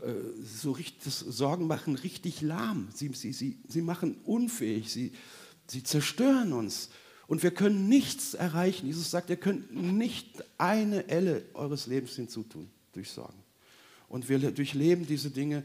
Äh, 0.03 0.13
so 0.45 0.73
richtig, 0.73 1.05
das 1.05 1.21
Sorgen 1.21 1.67
machen 1.67 1.95
richtig 1.95 2.43
lahm. 2.43 2.89
Sie, 2.95 3.11
sie, 3.15 3.33
sie, 3.33 3.59
sie 3.67 3.83
machen 3.83 4.19
unfähig, 4.25 4.93
sie, 4.93 5.13
sie 5.67 5.83
zerstören 5.83 6.53
uns. 6.53 6.91
Und 7.27 7.43
wir 7.43 7.51
können 7.51 7.89
nichts 7.89 8.35
erreichen. 8.35 8.87
Jesus 8.87 9.11
sagt, 9.11 9.31
ihr 9.31 9.37
könnt 9.37 9.75
nicht 9.75 10.45
eine 10.59 11.09
Elle 11.09 11.45
eures 11.55 11.87
Lebens 11.87 12.15
hinzutun 12.15 12.71
durch 12.93 13.11
Sorgen. 13.11 13.43
Und 14.09 14.29
wir 14.29 14.39
durchleben 14.39 15.07
diese 15.07 15.31
Dinge 15.31 15.65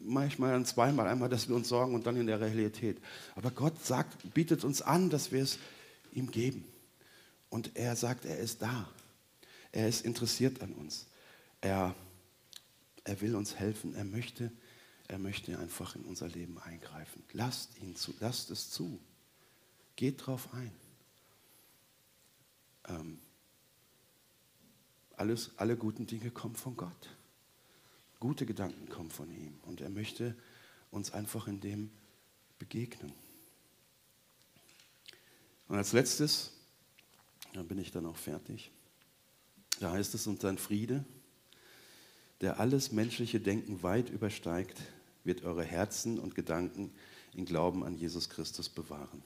manchmal 0.00 0.52
dann 0.52 0.64
zweimal, 0.64 1.06
einmal, 1.06 1.28
dass 1.28 1.48
wir 1.48 1.56
uns 1.56 1.68
sorgen 1.68 1.94
und 1.94 2.06
dann 2.06 2.16
in 2.16 2.26
der 2.26 2.40
Realität. 2.40 2.98
Aber 3.36 3.50
Gott 3.50 3.84
sagt, 3.84 4.32
bietet 4.34 4.64
uns 4.64 4.82
an, 4.82 5.10
dass 5.10 5.32
wir 5.32 5.42
es 5.42 5.58
ihm 6.12 6.30
geben. 6.30 6.64
Und 7.48 7.76
er 7.76 7.96
sagt, 7.96 8.24
er 8.24 8.38
ist 8.38 8.62
da. 8.62 8.88
Er 9.72 9.88
ist 9.88 10.04
interessiert 10.04 10.62
an 10.62 10.72
uns. 10.72 11.06
Er, 11.60 11.94
er 13.04 13.20
will 13.20 13.34
uns 13.34 13.56
helfen. 13.56 13.94
Er 13.94 14.04
möchte, 14.04 14.50
er 15.08 15.18
möchte 15.18 15.58
einfach 15.58 15.96
in 15.96 16.04
unser 16.04 16.28
Leben 16.28 16.58
eingreifen. 16.58 17.22
Lasst 17.32 17.78
ihn 17.78 17.96
zu, 17.96 18.14
lasst 18.20 18.50
es 18.50 18.70
zu. 18.70 19.00
Geht 19.96 20.26
drauf 20.26 20.48
ein. 20.54 20.72
Ähm, 22.88 23.18
alles, 25.16 25.50
alle 25.56 25.76
guten 25.76 26.06
Dinge 26.06 26.30
kommen 26.30 26.56
von 26.56 26.76
Gott. 26.76 27.16
Gute 28.20 28.44
Gedanken 28.46 28.88
kommen 28.90 29.10
von 29.10 29.30
ihm 29.30 29.58
und 29.62 29.80
er 29.80 29.90
möchte 29.90 30.36
uns 30.90 31.12
einfach 31.12 31.48
in 31.48 31.60
dem 31.60 31.90
begegnen. 32.58 33.12
Und 35.68 35.76
als 35.76 35.92
letztes, 35.92 36.52
dann 37.54 37.66
bin 37.66 37.78
ich 37.78 37.90
dann 37.90 38.04
auch 38.06 38.16
fertig, 38.16 38.70
da 39.78 39.92
heißt 39.92 40.14
es, 40.14 40.26
und 40.26 40.42
sein 40.42 40.58
Friede, 40.58 41.04
der 42.42 42.60
alles 42.60 42.92
menschliche 42.92 43.40
Denken 43.40 43.82
weit 43.82 44.10
übersteigt, 44.10 44.78
wird 45.24 45.42
eure 45.44 45.64
Herzen 45.64 46.18
und 46.18 46.34
Gedanken 46.34 46.92
in 47.32 47.46
Glauben 47.46 47.84
an 47.84 47.96
Jesus 47.96 48.28
Christus 48.28 48.68
bewahren. 48.68 49.22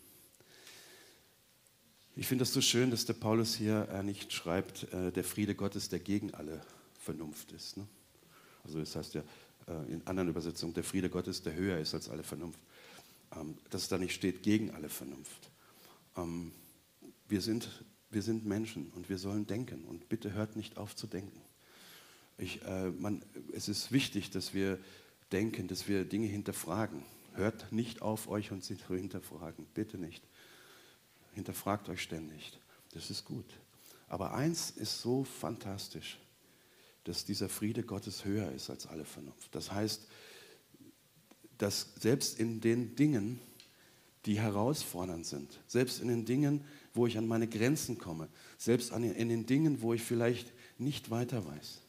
Ich 2.16 2.28
finde 2.28 2.42
das 2.42 2.52
so 2.52 2.60
schön, 2.60 2.92
dass 2.92 3.06
der 3.06 3.14
Paulus 3.14 3.56
hier 3.56 3.88
äh, 3.88 4.04
nicht 4.04 4.32
schreibt, 4.32 4.84
äh, 4.92 5.10
der 5.10 5.24
Friede 5.24 5.56
Gottes, 5.56 5.88
der 5.88 5.98
gegen 5.98 6.32
alle 6.34 6.64
Vernunft 7.00 7.50
ist. 7.50 7.76
Ne? 7.76 7.88
Also 8.64 8.80
das 8.80 8.96
heißt 8.96 9.14
ja 9.14 9.22
äh, 9.68 9.92
in 9.92 10.06
anderen 10.06 10.28
Übersetzungen, 10.28 10.74
der 10.74 10.84
Friede 10.84 11.10
Gottes, 11.10 11.42
der 11.42 11.54
höher 11.54 11.78
ist 11.78 11.94
als 11.94 12.08
alle 12.08 12.22
Vernunft. 12.22 12.58
Ähm, 13.36 13.56
dass 13.70 13.82
es 13.82 13.88
da 13.88 13.98
nicht 13.98 14.14
steht 14.14 14.42
gegen 14.42 14.70
alle 14.70 14.88
Vernunft. 14.88 15.50
Ähm, 16.16 16.52
wir 17.28 17.40
sind, 17.40 17.84
wir 18.10 18.22
sind 18.22 18.44
Menschen 18.46 18.90
und 18.94 19.08
wir 19.08 19.18
sollen 19.18 19.46
denken 19.46 19.84
und 19.84 20.08
bitte 20.08 20.32
hört 20.32 20.56
nicht 20.56 20.76
auf 20.76 20.94
zu 20.94 21.06
denken. 21.06 21.40
Ich, 22.38 22.62
äh, 22.62 22.90
man, 22.90 23.24
es 23.52 23.68
ist 23.68 23.92
wichtig, 23.92 24.30
dass 24.30 24.54
wir 24.54 24.78
denken, 25.32 25.68
dass 25.68 25.88
wir 25.88 26.04
Dinge 26.04 26.26
hinterfragen. 26.26 27.02
Hört 27.34 27.72
nicht 27.72 28.02
auf, 28.02 28.28
euch 28.28 28.52
und 28.52 28.62
sie 28.62 28.76
zu 28.76 28.94
hinterfragen. 28.94 29.66
Bitte 29.74 29.98
nicht. 29.98 30.22
Hinterfragt 31.32 31.88
euch 31.88 32.02
ständig. 32.02 32.58
Das 32.92 33.10
ist 33.10 33.24
gut. 33.24 33.46
Aber 34.06 34.34
eins 34.34 34.70
ist 34.70 35.00
so 35.00 35.24
fantastisch 35.24 36.18
dass 37.04 37.24
dieser 37.24 37.48
Friede 37.48 37.82
Gottes 37.82 38.24
höher 38.24 38.50
ist 38.52 38.70
als 38.70 38.86
alle 38.86 39.04
Vernunft. 39.04 39.54
Das 39.54 39.70
heißt, 39.70 40.08
dass 41.58 41.94
selbst 42.00 42.38
in 42.40 42.60
den 42.60 42.96
Dingen, 42.96 43.40
die 44.26 44.40
herausfordernd 44.40 45.26
sind, 45.26 45.60
selbst 45.66 46.00
in 46.00 46.08
den 46.08 46.24
Dingen, 46.24 46.64
wo 46.94 47.06
ich 47.06 47.18
an 47.18 47.26
meine 47.26 47.46
Grenzen 47.46 47.98
komme, 47.98 48.28
selbst 48.56 48.90
in 48.90 49.28
den 49.28 49.46
Dingen, 49.46 49.82
wo 49.82 49.92
ich 49.92 50.02
vielleicht 50.02 50.52
nicht 50.78 51.10
weiter 51.10 51.44
weiß, 51.44 51.82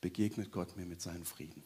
begegnet 0.00 0.52
Gott 0.52 0.76
mir 0.76 0.86
mit 0.86 1.00
seinem 1.00 1.24
Frieden. 1.24 1.64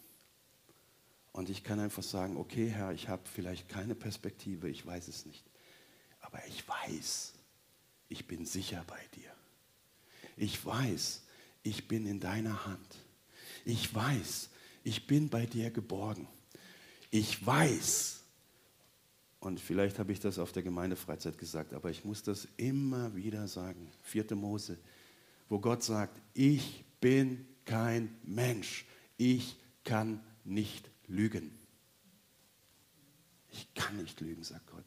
Und 1.32 1.50
ich 1.50 1.62
kann 1.62 1.80
einfach 1.80 2.02
sagen, 2.02 2.38
okay 2.38 2.68
Herr, 2.68 2.92
ich 2.92 3.08
habe 3.08 3.22
vielleicht 3.30 3.68
keine 3.68 3.94
Perspektive, 3.94 4.70
ich 4.70 4.86
weiß 4.86 5.08
es 5.08 5.26
nicht. 5.26 5.44
Aber 6.20 6.40
ich 6.48 6.66
weiß, 6.66 7.34
ich 8.08 8.26
bin 8.26 8.46
sicher 8.46 8.82
bei 8.86 9.00
dir. 9.14 9.30
Ich 10.36 10.64
weiß, 10.64 11.25
ich 11.66 11.88
bin 11.88 12.06
in 12.06 12.20
deiner 12.20 12.66
Hand. 12.66 12.96
Ich 13.64 13.92
weiß, 13.94 14.50
ich 14.84 15.06
bin 15.06 15.28
bei 15.28 15.46
dir 15.46 15.70
geborgen. 15.70 16.28
Ich 17.10 17.44
weiß, 17.44 18.20
und 19.40 19.60
vielleicht 19.60 19.98
habe 19.98 20.12
ich 20.12 20.20
das 20.20 20.38
auf 20.38 20.52
der 20.52 20.62
Gemeindefreizeit 20.62 21.38
gesagt, 21.38 21.74
aber 21.74 21.90
ich 21.90 22.04
muss 22.04 22.22
das 22.22 22.46
immer 22.56 23.14
wieder 23.14 23.48
sagen. 23.48 23.90
Vierte 24.02 24.36
Mose, 24.36 24.78
wo 25.48 25.58
Gott 25.58 25.82
sagt, 25.82 26.20
ich 26.34 26.84
bin 27.00 27.46
kein 27.64 28.16
Mensch. 28.22 28.86
Ich 29.16 29.56
kann 29.84 30.20
nicht 30.44 30.88
lügen. 31.06 31.50
Ich 33.50 33.72
kann 33.74 33.96
nicht 33.96 34.20
lügen, 34.20 34.44
sagt 34.44 34.66
Gott. 34.70 34.84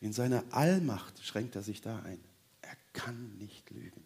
In 0.00 0.12
seiner 0.12 0.44
Allmacht 0.50 1.22
schränkt 1.24 1.56
er 1.56 1.62
sich 1.62 1.80
da 1.80 2.00
ein. 2.00 2.20
Er 2.62 2.76
kann 2.92 3.36
nicht 3.36 3.70
lügen. 3.70 4.04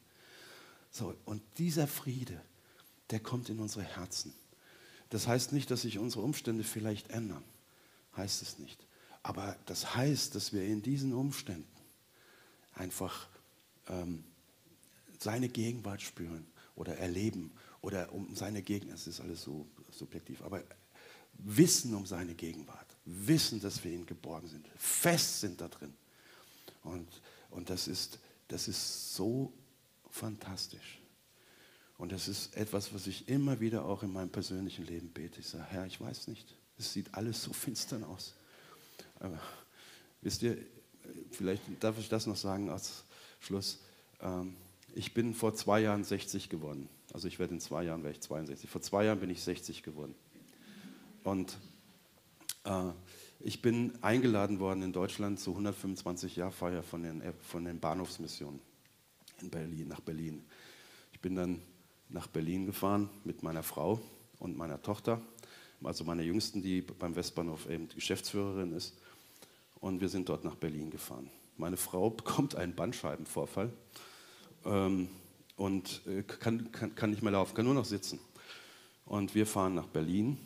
So, 0.99 1.15
und 1.27 1.41
dieser 1.59 1.87
Friede, 1.87 2.43
der 3.11 3.21
kommt 3.21 3.49
in 3.51 3.61
unsere 3.61 3.85
Herzen. 3.85 4.35
Das 5.11 5.29
heißt 5.29 5.53
nicht, 5.53 5.71
dass 5.71 5.83
sich 5.83 5.97
unsere 5.99 6.25
Umstände 6.25 6.65
vielleicht 6.65 7.11
ändern. 7.11 7.45
Heißt 8.17 8.43
es 8.43 8.59
nicht. 8.59 8.85
Aber 9.23 9.57
das 9.67 9.95
heißt, 9.95 10.35
dass 10.35 10.53
wir 10.53 10.65
in 10.65 10.83
diesen 10.83 11.13
Umständen 11.15 11.69
einfach 12.75 13.29
ähm, 13.87 14.25
seine 15.21 15.49
Gegenwart 15.49 16.03
spüren 16.03 16.45
oder 16.75 16.97
erleben 16.97 17.53
oder 17.81 18.13
um 18.13 18.35
seine 18.35 18.63
Gegenwart, 18.63 18.99
es 18.99 19.07
ist 19.07 19.21
alles 19.21 19.43
so 19.43 19.69
subjektiv, 19.93 20.43
aber 20.43 20.65
wissen 21.35 21.95
um 21.95 22.07
seine 22.07 22.35
Gegenwart, 22.35 22.89
wissen, 23.05 23.61
dass 23.61 23.85
wir 23.85 23.93
in 23.93 24.05
geborgen 24.05 24.49
sind, 24.49 24.67
fest 24.77 25.43
sind 25.43 25.61
da 25.61 25.69
drin. 25.69 25.95
Und, 26.83 27.07
und 27.51 27.71
das, 27.71 27.87
ist, 27.87 28.19
das 28.49 28.67
ist 28.67 29.15
so 29.15 29.53
fantastisch. 30.11 31.01
Und 31.99 32.13
das 32.13 32.29
ist 32.29 32.57
etwas, 32.57 32.95
was 32.95 33.07
ich 33.09 33.29
immer 33.29 33.59
wieder 33.61 33.85
auch 33.85 34.05
in 34.05 34.13
meinem 34.13 34.31
persönlichen 34.31 34.87
Leben 34.87 35.09
bete. 35.09 35.41
Ich 35.41 35.49
sage, 35.49 35.65
Herr, 35.65 35.87
ich 35.87 36.01
weiß 36.01 36.29
nicht, 36.29 36.55
es 36.79 36.93
sieht 36.93 37.13
alles 37.15 37.43
so 37.43 37.53
finstern 37.53 38.05
aus. 38.05 38.35
Aber 39.19 39.41
wisst 40.23 40.43
ihr, 40.43 40.57
vielleicht 41.33 41.63
darf 41.81 41.99
ich 41.99 42.09
das 42.09 42.27
noch 42.27 42.37
sagen 42.37 42.71
als 42.71 43.05
Schluss. 43.41 43.81
Ähm, 44.21 44.57
ich 44.95 45.13
bin 45.13 45.35
vor 45.35 45.55
zwei 45.55 45.81
Jahren 45.81 46.05
60 46.05 46.49
geworden. 46.49 46.89
Also 47.13 47.27
ich 47.27 47.39
werde 47.39 47.55
in 47.55 47.61
zwei 47.61 47.83
Jahren 47.83 48.05
werde 48.05 48.17
ich 48.17 48.23
62. 48.23 48.71
Vor 48.71 48.81
zwei 48.81 49.05
Jahren 49.05 49.19
bin 49.19 49.31
ich 49.31 49.43
60 49.43 49.83
geworden. 49.83 50.15
Und 51.25 51.59
äh, 52.65 52.91
ich 53.41 53.61
bin 53.61 53.93
eingeladen 54.03 54.61
worden 54.61 54.83
in 54.83 54.93
Deutschland 54.93 55.41
zur 55.41 55.55
125 55.55 56.37
Jahr 56.37 56.53
Feier 56.53 56.83
von 56.83 57.03
den, 57.03 57.23
von 57.43 57.65
den 57.65 57.81
Bahnhofsmissionen 57.81 58.61
Berlin, 59.43 59.89
nach 59.89 60.01
Berlin. 60.01 60.45
Ich 61.13 61.21
bin 61.21 61.35
dann 61.37 61.61
nach 62.09 62.27
Berlin 62.27 62.67
gefahren 62.67 63.09
mit 63.25 63.43
meiner 63.43 63.63
Frau 63.63 64.01
und 64.39 64.57
meiner 64.57 64.83
Tochter, 64.83 65.21
also 65.83 66.05
meiner 66.05 66.23
Jüngsten, 66.23 66.63
die 66.63 66.83
beim 66.83 67.15
Westbahnhof 67.15 67.69
eben 67.69 67.89
Geschäftsführerin 67.89 68.73
ist. 68.73 68.97
Und 69.81 70.01
wir 70.01 70.09
sind 70.09 70.29
dort 70.29 70.45
nach 70.45 70.57
Berlin 70.57 70.91
gefahren. 70.91 71.31
Meine 71.57 71.77
Frau 71.77 72.11
bekommt 72.11 72.57
einen 72.57 72.75
Bandscheibenvorfall 72.75 73.73
ähm, 74.65 75.09
und 75.57 76.03
äh, 76.07 76.23
kann, 76.23 76.73
kann, 76.73 76.95
kann 76.95 77.11
nicht 77.11 77.23
mehr 77.23 77.33
laufen, 77.33 77.55
kann 77.55 77.65
nur 77.65 77.75
noch 77.75 77.85
sitzen. 77.85 78.19
Und 79.05 79.35
wir 79.35 79.47
fahren 79.47 79.75
nach 79.75 79.87
Berlin. 79.87 80.39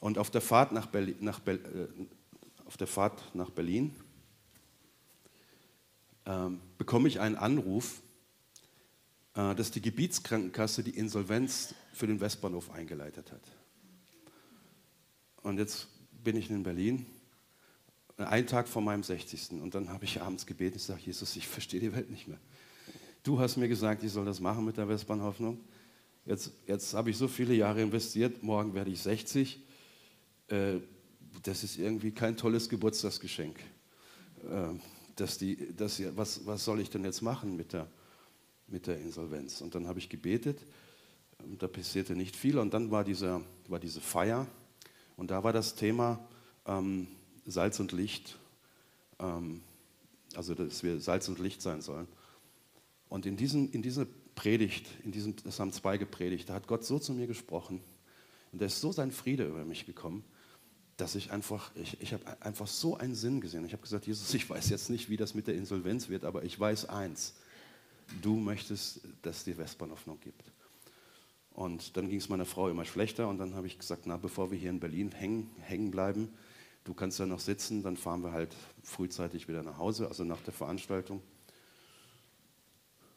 Und 0.00 0.18
auf 0.18 0.30
der 0.30 0.40
Fahrt 0.40 0.72
nach 0.72 0.86
Berlin, 0.86 1.16
nach 1.20 1.40
Be 1.40 1.52
äh, 1.52 1.88
auf 2.66 2.76
der 2.76 2.86
Fahrt 2.86 3.34
nach 3.34 3.50
Berlin 3.50 3.94
ähm, 6.24 6.60
bekomme 6.78 7.08
ich 7.08 7.18
einen 7.18 7.36
Anruf, 7.36 8.00
dass 9.34 9.70
die 9.70 9.80
Gebietskrankenkasse 9.80 10.82
die 10.82 10.90
Insolvenz 10.90 11.74
für 11.92 12.06
den 12.06 12.20
Westbahnhof 12.20 12.70
eingeleitet 12.70 13.30
hat. 13.30 13.42
Und 15.42 15.58
jetzt 15.58 15.86
bin 16.22 16.36
ich 16.36 16.50
in 16.50 16.62
Berlin, 16.62 17.06
einen 18.16 18.46
Tag 18.46 18.68
vor 18.68 18.82
meinem 18.82 19.02
60. 19.02 19.52
Und 19.62 19.74
dann 19.74 19.88
habe 19.88 20.04
ich 20.04 20.20
abends 20.20 20.46
gebeten, 20.46 20.76
ich 20.76 20.82
sage, 20.82 21.00
Jesus, 21.04 21.36
ich 21.36 21.46
verstehe 21.46 21.80
die 21.80 21.94
Welt 21.94 22.10
nicht 22.10 22.28
mehr. 22.28 22.38
Du 23.22 23.38
hast 23.38 23.56
mir 23.56 23.68
gesagt, 23.68 24.02
ich 24.02 24.12
soll 24.12 24.24
das 24.24 24.40
machen 24.40 24.64
mit 24.64 24.76
der 24.76 24.88
Westbahnhoffnung. 24.88 25.60
Jetzt, 26.26 26.52
jetzt 26.66 26.94
habe 26.94 27.10
ich 27.10 27.16
so 27.16 27.28
viele 27.28 27.54
Jahre 27.54 27.82
investiert, 27.82 28.42
morgen 28.42 28.74
werde 28.74 28.90
ich 28.90 29.00
60. 29.00 29.60
Äh, 30.48 30.80
das 31.42 31.64
ist 31.64 31.78
irgendwie 31.78 32.12
kein 32.12 32.36
tolles 32.36 32.68
Geburtstagsgeschenk. 32.68 33.58
Äh, 34.44 34.78
dass 35.16 35.38
die, 35.38 35.74
dass, 35.76 36.02
was, 36.16 36.46
was 36.46 36.64
soll 36.64 36.80
ich 36.80 36.90
denn 36.90 37.04
jetzt 37.04 37.20
machen 37.20 37.56
mit 37.56 37.72
der, 37.72 37.86
mit 38.70 38.86
der 38.86 38.98
Insolvenz? 38.98 39.60
Und 39.60 39.74
dann 39.74 39.86
habe 39.86 39.98
ich 39.98 40.08
gebetet, 40.08 40.64
da 41.58 41.68
passierte 41.68 42.14
nicht 42.14 42.36
viel. 42.36 42.58
Und 42.58 42.74
dann 42.74 42.90
war, 42.90 43.04
dieser, 43.04 43.42
war 43.68 43.78
diese 43.78 44.00
Feier 44.00 44.46
und 45.16 45.30
da 45.30 45.44
war 45.44 45.52
das 45.52 45.74
Thema 45.74 46.18
ähm, 46.66 47.08
Salz 47.46 47.80
und 47.80 47.92
Licht, 47.92 48.38
ähm, 49.18 49.60
also 50.34 50.54
dass 50.54 50.82
wir 50.82 51.00
Salz 51.00 51.28
und 51.28 51.38
Licht 51.38 51.62
sein 51.62 51.80
sollen. 51.80 52.06
Und 53.08 53.26
in, 53.26 53.36
diesen, 53.36 53.70
in 53.72 53.82
dieser 53.82 54.06
Predigt, 54.34 54.86
in 55.04 55.12
diesem, 55.12 55.34
das 55.44 55.58
haben 55.60 55.72
zwei 55.72 55.98
gepredigt, 55.98 56.48
da 56.48 56.54
hat 56.54 56.66
Gott 56.66 56.84
so 56.84 56.98
zu 56.98 57.12
mir 57.12 57.26
gesprochen 57.26 57.80
und 58.52 58.60
da 58.60 58.66
ist 58.66 58.80
so 58.80 58.92
sein 58.92 59.10
Friede 59.10 59.46
über 59.46 59.64
mich 59.64 59.86
gekommen, 59.86 60.24
dass 60.96 61.14
ich 61.14 61.32
einfach, 61.32 61.70
ich, 61.74 62.00
ich 62.00 62.12
habe 62.12 62.24
einfach 62.42 62.66
so 62.66 62.96
einen 62.96 63.14
Sinn 63.14 63.40
gesehen. 63.40 63.64
Ich 63.64 63.72
habe 63.72 63.82
gesagt, 63.82 64.06
Jesus, 64.06 64.32
ich 64.34 64.48
weiß 64.48 64.68
jetzt 64.68 64.90
nicht, 64.90 65.08
wie 65.08 65.16
das 65.16 65.34
mit 65.34 65.46
der 65.46 65.54
Insolvenz 65.54 66.08
wird, 66.08 66.24
aber 66.24 66.44
ich 66.44 66.58
weiß 66.58 66.86
eins, 66.86 67.34
du 68.22 68.36
möchtest, 68.36 69.00
dass 69.22 69.44
die 69.44 69.56
Westbahnhoffnung 69.56 70.20
gibt. 70.20 70.52
Und 71.52 71.96
dann 71.96 72.08
ging 72.08 72.18
es 72.18 72.28
meiner 72.28 72.46
Frau 72.46 72.68
immer 72.68 72.84
schlechter 72.84 73.28
und 73.28 73.38
dann 73.38 73.54
habe 73.54 73.66
ich 73.66 73.78
gesagt, 73.78 74.06
na, 74.06 74.16
bevor 74.16 74.50
wir 74.50 74.58
hier 74.58 74.70
in 74.70 74.80
Berlin 74.80 75.10
hängen, 75.12 75.50
hängen 75.60 75.90
bleiben, 75.90 76.28
du 76.84 76.94
kannst 76.94 77.18
ja 77.18 77.26
noch 77.26 77.40
sitzen, 77.40 77.82
dann 77.82 77.96
fahren 77.96 78.22
wir 78.22 78.32
halt 78.32 78.54
frühzeitig 78.82 79.48
wieder 79.48 79.62
nach 79.62 79.78
Hause, 79.78 80.08
also 80.08 80.24
nach 80.24 80.40
der 80.40 80.54
Veranstaltung. 80.54 81.20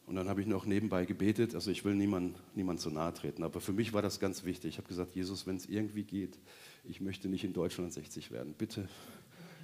Und 0.06 0.16
dann 0.16 0.28
habe 0.28 0.42
ich 0.42 0.46
noch 0.46 0.66
nebenbei 0.66 1.06
gebetet, 1.06 1.54
also 1.54 1.70
ich 1.70 1.84
will 1.84 1.94
niemand, 1.94 2.36
niemand 2.54 2.80
zu 2.80 2.90
nahe 2.90 3.14
treten, 3.14 3.42
aber 3.42 3.60
für 3.60 3.72
mich 3.72 3.94
war 3.94 4.02
das 4.02 4.20
ganz 4.20 4.44
wichtig. 4.44 4.74
Ich 4.74 4.78
habe 4.78 4.88
gesagt, 4.88 5.14
Jesus, 5.14 5.46
wenn 5.46 5.56
es 5.56 5.66
irgendwie 5.66 6.02
geht, 6.02 6.38
ich 6.84 7.00
möchte 7.00 7.28
nicht 7.28 7.44
in 7.44 7.54
Deutschland 7.54 7.92
60 7.92 8.30
werden, 8.30 8.52
bitte 8.52 8.86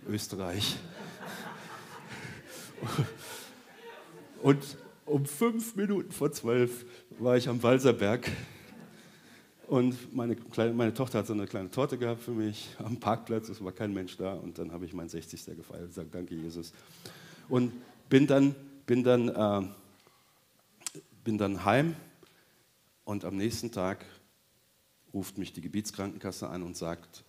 Österreich. 0.08 0.78
Und 4.42 4.78
um 5.10 5.26
fünf 5.26 5.74
Minuten 5.74 6.12
vor 6.12 6.30
zwölf 6.32 6.86
war 7.18 7.36
ich 7.36 7.48
am 7.48 7.62
Walserberg 7.62 8.30
und 9.66 10.14
meine, 10.14 10.36
kleine, 10.36 10.72
meine 10.72 10.94
Tochter 10.94 11.18
hat 11.18 11.26
so 11.26 11.32
eine 11.32 11.46
kleine 11.46 11.70
Torte 11.70 11.98
gehabt 11.98 12.22
für 12.22 12.30
mich 12.30 12.68
am 12.78 12.98
Parkplatz, 12.98 13.48
es 13.48 13.62
war 13.62 13.72
kein 13.72 13.92
Mensch 13.92 14.16
da 14.16 14.34
und 14.34 14.58
dann 14.58 14.72
habe 14.72 14.84
ich 14.84 14.94
meinen 14.94 15.08
60. 15.08 15.44
gefeiert 15.56 15.82
und 15.82 15.88
gesagt, 15.88 16.14
danke 16.14 16.34
Jesus. 16.34 16.72
Und 17.48 17.72
bin 18.08 18.26
dann, 18.26 18.54
bin 18.86 19.02
dann 19.02 19.28
äh, 19.28 19.68
bin 21.24 21.38
dann 21.38 21.64
heim 21.64 21.96
und 23.04 23.24
am 23.24 23.36
nächsten 23.36 23.72
Tag 23.72 24.04
ruft 25.12 25.38
mich 25.38 25.52
die 25.52 25.60
Gebietskrankenkasse 25.60 26.48
an 26.48 26.62
und 26.62 26.76
sagt, 26.76 27.24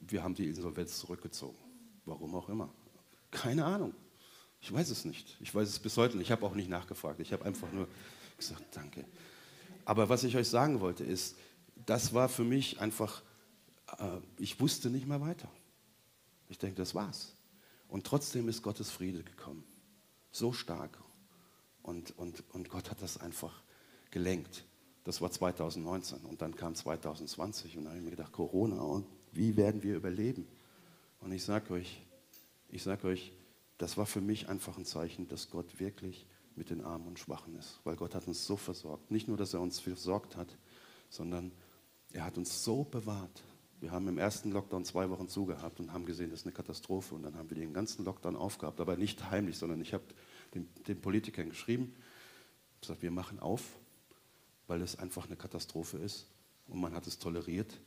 wir 0.00 0.22
haben 0.22 0.34
die 0.34 0.46
Insolvenz 0.46 0.98
zurückgezogen. 0.98 1.58
Warum 2.04 2.34
auch 2.36 2.48
immer. 2.48 2.72
Keine 3.32 3.64
Ahnung. 3.64 3.94
Ich 4.60 4.72
weiß 4.72 4.90
es 4.90 5.04
nicht. 5.04 5.36
Ich 5.40 5.54
weiß 5.54 5.68
es 5.68 5.78
bis 5.78 5.96
heute 5.96 6.16
nicht. 6.16 6.26
Ich 6.26 6.32
habe 6.32 6.44
auch 6.44 6.54
nicht 6.54 6.68
nachgefragt. 6.68 7.20
Ich 7.20 7.32
habe 7.32 7.44
einfach 7.44 7.70
nur 7.72 7.88
gesagt, 8.36 8.64
danke. 8.72 9.04
Aber 9.84 10.08
was 10.08 10.24
ich 10.24 10.36
euch 10.36 10.48
sagen 10.48 10.80
wollte, 10.80 11.04
ist, 11.04 11.36
das 11.84 12.12
war 12.12 12.28
für 12.28 12.44
mich 12.44 12.80
einfach, 12.80 13.22
äh, 13.98 14.18
ich 14.38 14.60
wusste 14.60 14.90
nicht 14.90 15.06
mehr 15.06 15.20
weiter. 15.20 15.48
Ich 16.48 16.58
denke, 16.58 16.76
das 16.76 16.94
war's. 16.94 17.34
Und 17.88 18.04
trotzdem 18.04 18.48
ist 18.48 18.62
Gottes 18.62 18.90
Friede 18.90 19.22
gekommen. 19.22 19.64
So 20.32 20.52
stark 20.52 20.98
und, 21.82 22.16
und, 22.18 22.42
und 22.52 22.68
Gott 22.68 22.90
hat 22.90 23.00
das 23.00 23.18
einfach 23.18 23.62
gelenkt. 24.10 24.64
Das 25.04 25.20
war 25.20 25.30
2019 25.30 26.18
und 26.24 26.42
dann 26.42 26.56
kam 26.56 26.74
2020 26.74 27.78
und 27.78 27.84
da 27.84 27.90
habe 27.90 27.98
ich 27.98 28.04
mir 28.04 28.10
gedacht, 28.10 28.32
Corona 28.32 28.80
und 28.80 29.06
wie 29.32 29.56
werden 29.56 29.82
wir 29.82 29.94
überleben? 29.94 30.48
Und 31.20 31.32
ich 31.32 31.44
sage 31.44 31.74
euch, 31.74 32.02
ich 32.68 32.82
sage 32.82 33.06
euch, 33.06 33.32
das 33.78 33.96
war 33.96 34.06
für 34.06 34.20
mich 34.20 34.48
einfach 34.48 34.78
ein 34.78 34.84
Zeichen, 34.84 35.28
dass 35.28 35.50
Gott 35.50 35.80
wirklich 35.80 36.26
mit 36.54 36.70
den 36.70 36.82
Armen 36.82 37.06
und 37.06 37.18
Schwachen 37.18 37.54
ist, 37.56 37.80
weil 37.84 37.96
Gott 37.96 38.14
hat 38.14 38.26
uns 38.26 38.46
so 38.46 38.56
versorgt. 38.56 39.10
Nicht 39.10 39.28
nur, 39.28 39.36
dass 39.36 39.52
er 39.52 39.60
uns 39.60 39.78
versorgt 39.78 40.36
hat, 40.36 40.56
sondern 41.10 41.52
er 42.12 42.24
hat 42.24 42.38
uns 42.38 42.64
so 42.64 42.84
bewahrt. 42.84 43.42
Wir 43.78 43.90
haben 43.90 44.08
im 44.08 44.16
ersten 44.16 44.52
Lockdown 44.52 44.86
zwei 44.86 45.10
Wochen 45.10 45.28
zugehabt 45.28 45.80
und 45.80 45.92
haben 45.92 46.06
gesehen, 46.06 46.30
das 46.30 46.40
ist 46.40 46.46
eine 46.46 46.54
Katastrophe. 46.54 47.14
Und 47.14 47.22
dann 47.24 47.36
haben 47.36 47.50
wir 47.50 47.58
den 47.58 47.74
ganzen 47.74 48.06
Lockdown 48.06 48.34
aufgehabt, 48.34 48.80
aber 48.80 48.96
nicht 48.96 49.30
heimlich, 49.30 49.58
sondern 49.58 49.82
ich 49.82 49.92
habe 49.92 50.04
den, 50.54 50.68
den 50.88 51.00
Politikern 51.00 51.50
geschrieben, 51.50 51.94
gesagt, 52.80 53.02
wir 53.02 53.10
machen 53.10 53.38
auf, 53.38 53.62
weil 54.66 54.80
es 54.80 54.98
einfach 54.98 55.26
eine 55.26 55.36
Katastrophe 55.36 55.98
ist 55.98 56.26
und 56.68 56.80
man 56.80 56.94
hat 56.94 57.06
es 57.06 57.18
toleriert. 57.18 57.78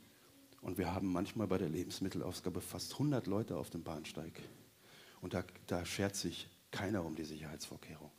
Und 0.62 0.78
wir 0.78 0.94
haben 0.94 1.10
manchmal 1.10 1.48
bei 1.48 1.58
der 1.58 1.68
Lebensmittelausgabe 1.68 2.60
fast 2.60 2.92
100 2.92 3.26
Leute 3.26 3.56
auf 3.56 3.70
dem 3.70 3.82
Bahnsteig. 3.82 4.40
Und 5.20 5.34
da, 5.34 5.44
da 5.66 5.84
schert 5.84 6.16
sich 6.16 6.48
keiner 6.70 7.04
um 7.04 7.14
die 7.14 7.24
Sicherheitsvorkehrung. 7.24 8.10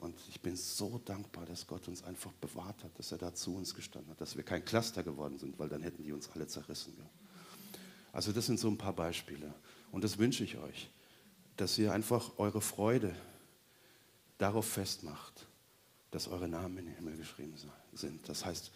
Und 0.00 0.14
ich 0.28 0.40
bin 0.40 0.56
so 0.56 1.00
dankbar, 1.04 1.44
dass 1.44 1.66
Gott 1.66 1.88
uns 1.88 2.04
einfach 2.04 2.32
bewahrt 2.34 2.84
hat, 2.84 2.96
dass 2.98 3.10
er 3.10 3.18
da 3.18 3.34
zu 3.34 3.56
uns 3.56 3.74
gestanden 3.74 4.10
hat, 4.12 4.20
dass 4.20 4.36
wir 4.36 4.44
kein 4.44 4.64
Cluster 4.64 5.02
geworden 5.02 5.38
sind, 5.38 5.58
weil 5.58 5.68
dann 5.68 5.82
hätten 5.82 6.04
die 6.04 6.12
uns 6.12 6.30
alle 6.30 6.46
zerrissen. 6.46 6.96
Also 8.12 8.32
das 8.32 8.46
sind 8.46 8.60
so 8.60 8.68
ein 8.68 8.78
paar 8.78 8.92
Beispiele. 8.92 9.52
Und 9.90 10.04
das 10.04 10.18
wünsche 10.18 10.44
ich 10.44 10.56
euch, 10.58 10.88
dass 11.56 11.76
ihr 11.78 11.92
einfach 11.92 12.38
eure 12.38 12.60
Freude 12.60 13.14
darauf 14.38 14.66
festmacht, 14.66 15.46
dass 16.12 16.28
eure 16.28 16.48
Namen 16.48 16.78
in 16.78 16.86
den 16.86 16.94
Himmel 16.94 17.16
geschrieben 17.16 17.54
sind. 17.92 18.28
Das 18.28 18.44
heißt, 18.44 18.70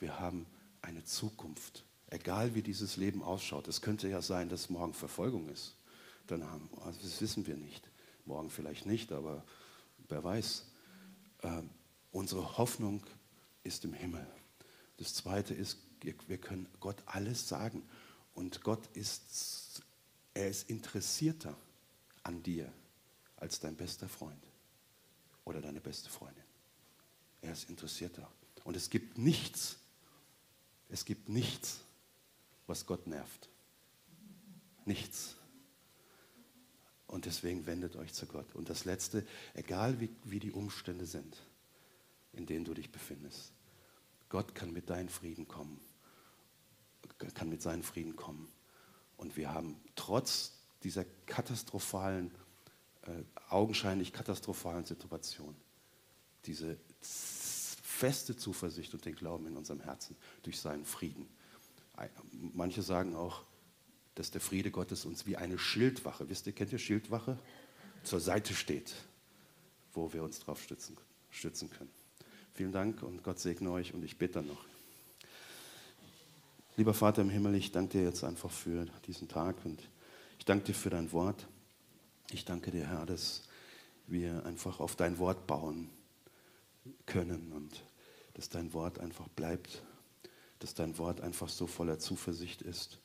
wir 0.00 0.18
haben 0.18 0.44
eine 0.82 1.04
Zukunft, 1.04 1.84
egal 2.10 2.54
wie 2.56 2.62
dieses 2.62 2.96
Leben 2.96 3.22
ausschaut. 3.22 3.68
Es 3.68 3.80
könnte 3.80 4.08
ja 4.08 4.20
sein, 4.20 4.48
dass 4.48 4.70
morgen 4.70 4.92
Verfolgung 4.92 5.48
ist. 5.48 5.76
Dann 6.26 6.44
haben, 6.44 6.68
also 6.84 7.00
das 7.02 7.20
wissen 7.20 7.46
wir 7.46 7.56
nicht. 7.56 7.88
Morgen 8.24 8.50
vielleicht 8.50 8.86
nicht, 8.86 9.12
aber 9.12 9.44
wer 10.08 10.24
weiß. 10.24 10.64
Äh, 11.42 11.62
unsere 12.12 12.56
Hoffnung 12.56 13.04
ist 13.62 13.84
im 13.84 13.92
Himmel. 13.92 14.26
Das 14.96 15.14
Zweite 15.14 15.54
ist, 15.54 15.78
wir 16.00 16.38
können 16.38 16.68
Gott 16.80 17.02
alles 17.06 17.48
sagen. 17.48 17.82
Und 18.34 18.62
Gott 18.62 18.86
ist, 18.94 19.82
er 20.32 20.48
ist 20.48 20.68
interessierter 20.68 21.56
an 22.22 22.42
dir 22.42 22.72
als 23.36 23.60
dein 23.60 23.76
bester 23.76 24.08
Freund 24.08 24.42
oder 25.44 25.60
deine 25.60 25.80
beste 25.80 26.08
Freundin. 26.08 26.44
Er 27.42 27.52
ist 27.52 27.68
interessierter. 27.68 28.30
Und 28.64 28.76
es 28.76 28.88
gibt 28.88 29.18
nichts, 29.18 29.78
es 30.88 31.04
gibt 31.04 31.28
nichts, 31.28 31.80
was 32.66 32.86
Gott 32.86 33.06
nervt. 33.06 33.48
Nichts. 34.86 35.36
Und 37.14 37.26
deswegen 37.26 37.64
wendet 37.64 37.94
euch 37.94 38.12
zu 38.12 38.26
Gott. 38.26 38.56
Und 38.56 38.68
das 38.68 38.84
Letzte, 38.84 39.24
egal 39.54 40.00
wie, 40.00 40.10
wie 40.24 40.40
die 40.40 40.50
Umstände 40.50 41.06
sind, 41.06 41.36
in 42.32 42.44
denen 42.44 42.64
du 42.64 42.74
dich 42.74 42.90
befindest, 42.90 43.52
Gott 44.28 44.56
kann 44.56 44.72
mit 44.72 44.90
deinem 44.90 45.08
Frieden 45.08 45.46
kommen. 45.46 45.80
Kann 47.34 47.50
mit 47.50 47.62
seinem 47.62 47.84
Frieden 47.84 48.16
kommen. 48.16 48.48
Und 49.16 49.36
wir 49.36 49.54
haben 49.54 49.76
trotz 49.94 50.54
dieser 50.82 51.04
katastrophalen, 51.26 52.32
äh, 53.02 53.22
augenscheinlich 53.48 54.12
katastrophalen 54.12 54.84
Situation 54.84 55.54
diese 56.46 56.76
feste 57.00 58.36
Zuversicht 58.36 58.92
und 58.92 59.04
den 59.04 59.14
Glauben 59.14 59.46
in 59.46 59.56
unserem 59.56 59.78
Herzen 59.78 60.16
durch 60.42 60.58
seinen 60.58 60.84
Frieden. 60.84 61.28
Manche 62.32 62.82
sagen 62.82 63.14
auch, 63.14 63.44
dass 64.14 64.30
der 64.30 64.40
Friede 64.40 64.70
Gottes 64.70 65.04
uns 65.04 65.26
wie 65.26 65.36
eine 65.36 65.58
Schildwache, 65.58 66.28
wisst 66.28 66.46
ihr, 66.46 66.52
kennt 66.52 66.72
ihr 66.72 66.78
Schildwache? 66.78 67.38
Zur 68.04 68.20
Seite 68.20 68.54
steht, 68.54 68.94
wo 69.92 70.12
wir 70.12 70.22
uns 70.22 70.40
drauf 70.40 70.62
stützen, 70.62 70.96
stützen 71.30 71.70
können. 71.70 71.90
Vielen 72.52 72.72
Dank 72.72 73.02
und 73.02 73.22
Gott 73.24 73.40
segne 73.40 73.70
euch 73.70 73.94
und 73.94 74.04
ich 74.04 74.16
bitte 74.16 74.42
noch. 74.42 74.64
Lieber 76.76 76.94
Vater 76.94 77.22
im 77.22 77.30
Himmel, 77.30 77.54
ich 77.54 77.72
danke 77.72 77.98
dir 77.98 78.04
jetzt 78.04 78.22
einfach 78.24 78.50
für 78.50 78.86
diesen 79.06 79.28
Tag 79.28 79.56
und 79.64 79.80
ich 80.38 80.44
danke 80.44 80.66
dir 80.66 80.74
für 80.74 80.90
dein 80.90 81.10
Wort. 81.12 81.46
Ich 82.30 82.44
danke 82.44 82.70
dir, 82.70 82.86
Herr, 82.86 83.06
dass 83.06 83.42
wir 84.06 84.44
einfach 84.44 84.80
auf 84.80 84.96
dein 84.96 85.18
Wort 85.18 85.46
bauen 85.46 85.88
können 87.06 87.52
und 87.52 87.82
dass 88.34 88.48
dein 88.48 88.72
Wort 88.72 88.98
einfach 88.98 89.28
bleibt, 89.28 89.82
dass 90.58 90.74
dein 90.74 90.98
Wort 90.98 91.20
einfach 91.20 91.48
so 91.48 91.66
voller 91.66 91.98
Zuversicht 91.98 92.62
ist 92.62 92.98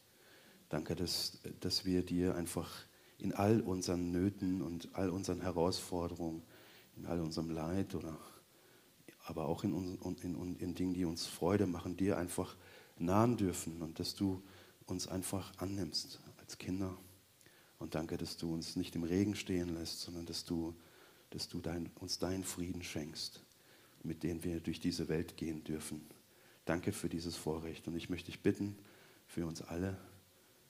Danke, 0.69 0.95
dass, 0.95 1.39
dass 1.59 1.85
wir 1.85 2.03
dir 2.03 2.35
einfach 2.35 2.69
in 3.17 3.33
all 3.33 3.61
unseren 3.61 4.11
Nöten 4.11 4.61
und 4.61 4.89
all 4.93 5.09
unseren 5.09 5.41
Herausforderungen, 5.41 6.43
in 6.95 7.05
all 7.05 7.19
unserem 7.19 7.49
Leid 7.49 7.95
oder 7.95 8.17
aber 9.25 9.47
auch 9.47 9.63
in, 9.63 9.97
in, 10.01 10.15
in, 10.23 10.55
in 10.57 10.75
Dingen, 10.75 10.93
die 10.93 11.05
uns 11.05 11.27
Freude 11.27 11.67
machen, 11.67 11.95
dir 11.95 12.17
einfach 12.17 12.55
nahen 12.97 13.37
dürfen 13.37 13.81
und 13.81 13.99
dass 13.99 14.15
du 14.15 14.41
uns 14.85 15.07
einfach 15.07 15.53
annimmst 15.57 16.19
als 16.37 16.57
Kinder. 16.57 16.97
Und 17.77 17.95
danke, 17.95 18.17
dass 18.17 18.37
du 18.37 18.51
uns 18.51 18.75
nicht 18.75 18.95
im 18.95 19.03
Regen 19.03 19.35
stehen 19.35 19.75
lässt, 19.75 20.01
sondern 20.01 20.25
dass 20.25 20.45
du, 20.45 20.75
dass 21.29 21.47
du 21.47 21.61
dein, 21.61 21.91
uns 21.99 22.17
deinen 22.17 22.43
Frieden 22.43 22.81
schenkst, 22.81 23.43
mit 24.03 24.23
dem 24.23 24.43
wir 24.43 24.59
durch 24.61 24.79
diese 24.79 25.07
Welt 25.09 25.37
gehen 25.37 25.63
dürfen. 25.63 26.01
Danke 26.65 26.91
für 26.91 27.07
dieses 27.07 27.35
Vorrecht. 27.35 27.87
Und 27.87 27.95
ich 27.95 28.09
möchte 28.09 28.31
dich 28.31 28.41
bitten, 28.41 28.75
für 29.27 29.45
uns 29.45 29.61
alle, 29.61 29.95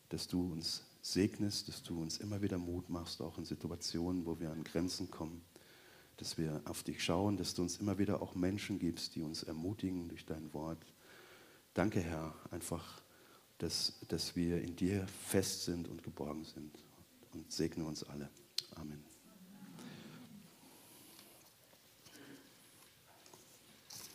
dass 0.10 0.28
du 0.28 0.52
uns 0.52 0.84
segnest, 1.02 1.68
dass 1.68 1.82
du 1.84 2.02
uns 2.02 2.18
immer 2.18 2.42
wieder 2.42 2.58
Mut 2.58 2.90
machst, 2.90 3.22
auch 3.22 3.38
in 3.38 3.46
Situationen, 3.46 4.26
wo 4.26 4.40
wir 4.40 4.52
an 4.52 4.64
Grenzen 4.64 5.10
kommen, 5.10 5.42
dass 6.18 6.38
wir 6.38 6.62
auf 6.66 6.84
dich 6.84 7.04
schauen, 7.04 7.38
dass 7.38 7.54
du 7.54 7.62
uns 7.62 7.78
immer 7.78 7.98
wieder 7.98 8.22
auch 8.22 8.36
Menschen 8.36 8.80
gibst, 8.80 9.16
die 9.16 9.22
uns 9.22 9.44
ermutigen 9.44 10.10
durch 10.10 10.26
dein 10.26 10.54
Wort. 10.54 10.86
Danke, 11.74 12.02
Herr, 12.02 12.36
einfach, 12.52 13.02
dass, 13.58 14.00
dass 14.08 14.36
wir 14.36 14.62
in 14.62 14.76
dir 14.76 15.08
fest 15.28 15.64
sind 15.64 15.88
und 15.88 16.04
geborgen 16.04 16.44
sind. 16.44 16.78
Und 17.34 17.52
segne 17.52 17.86
uns 17.86 18.04
alle. 18.04 18.30
Amen. 18.76 19.09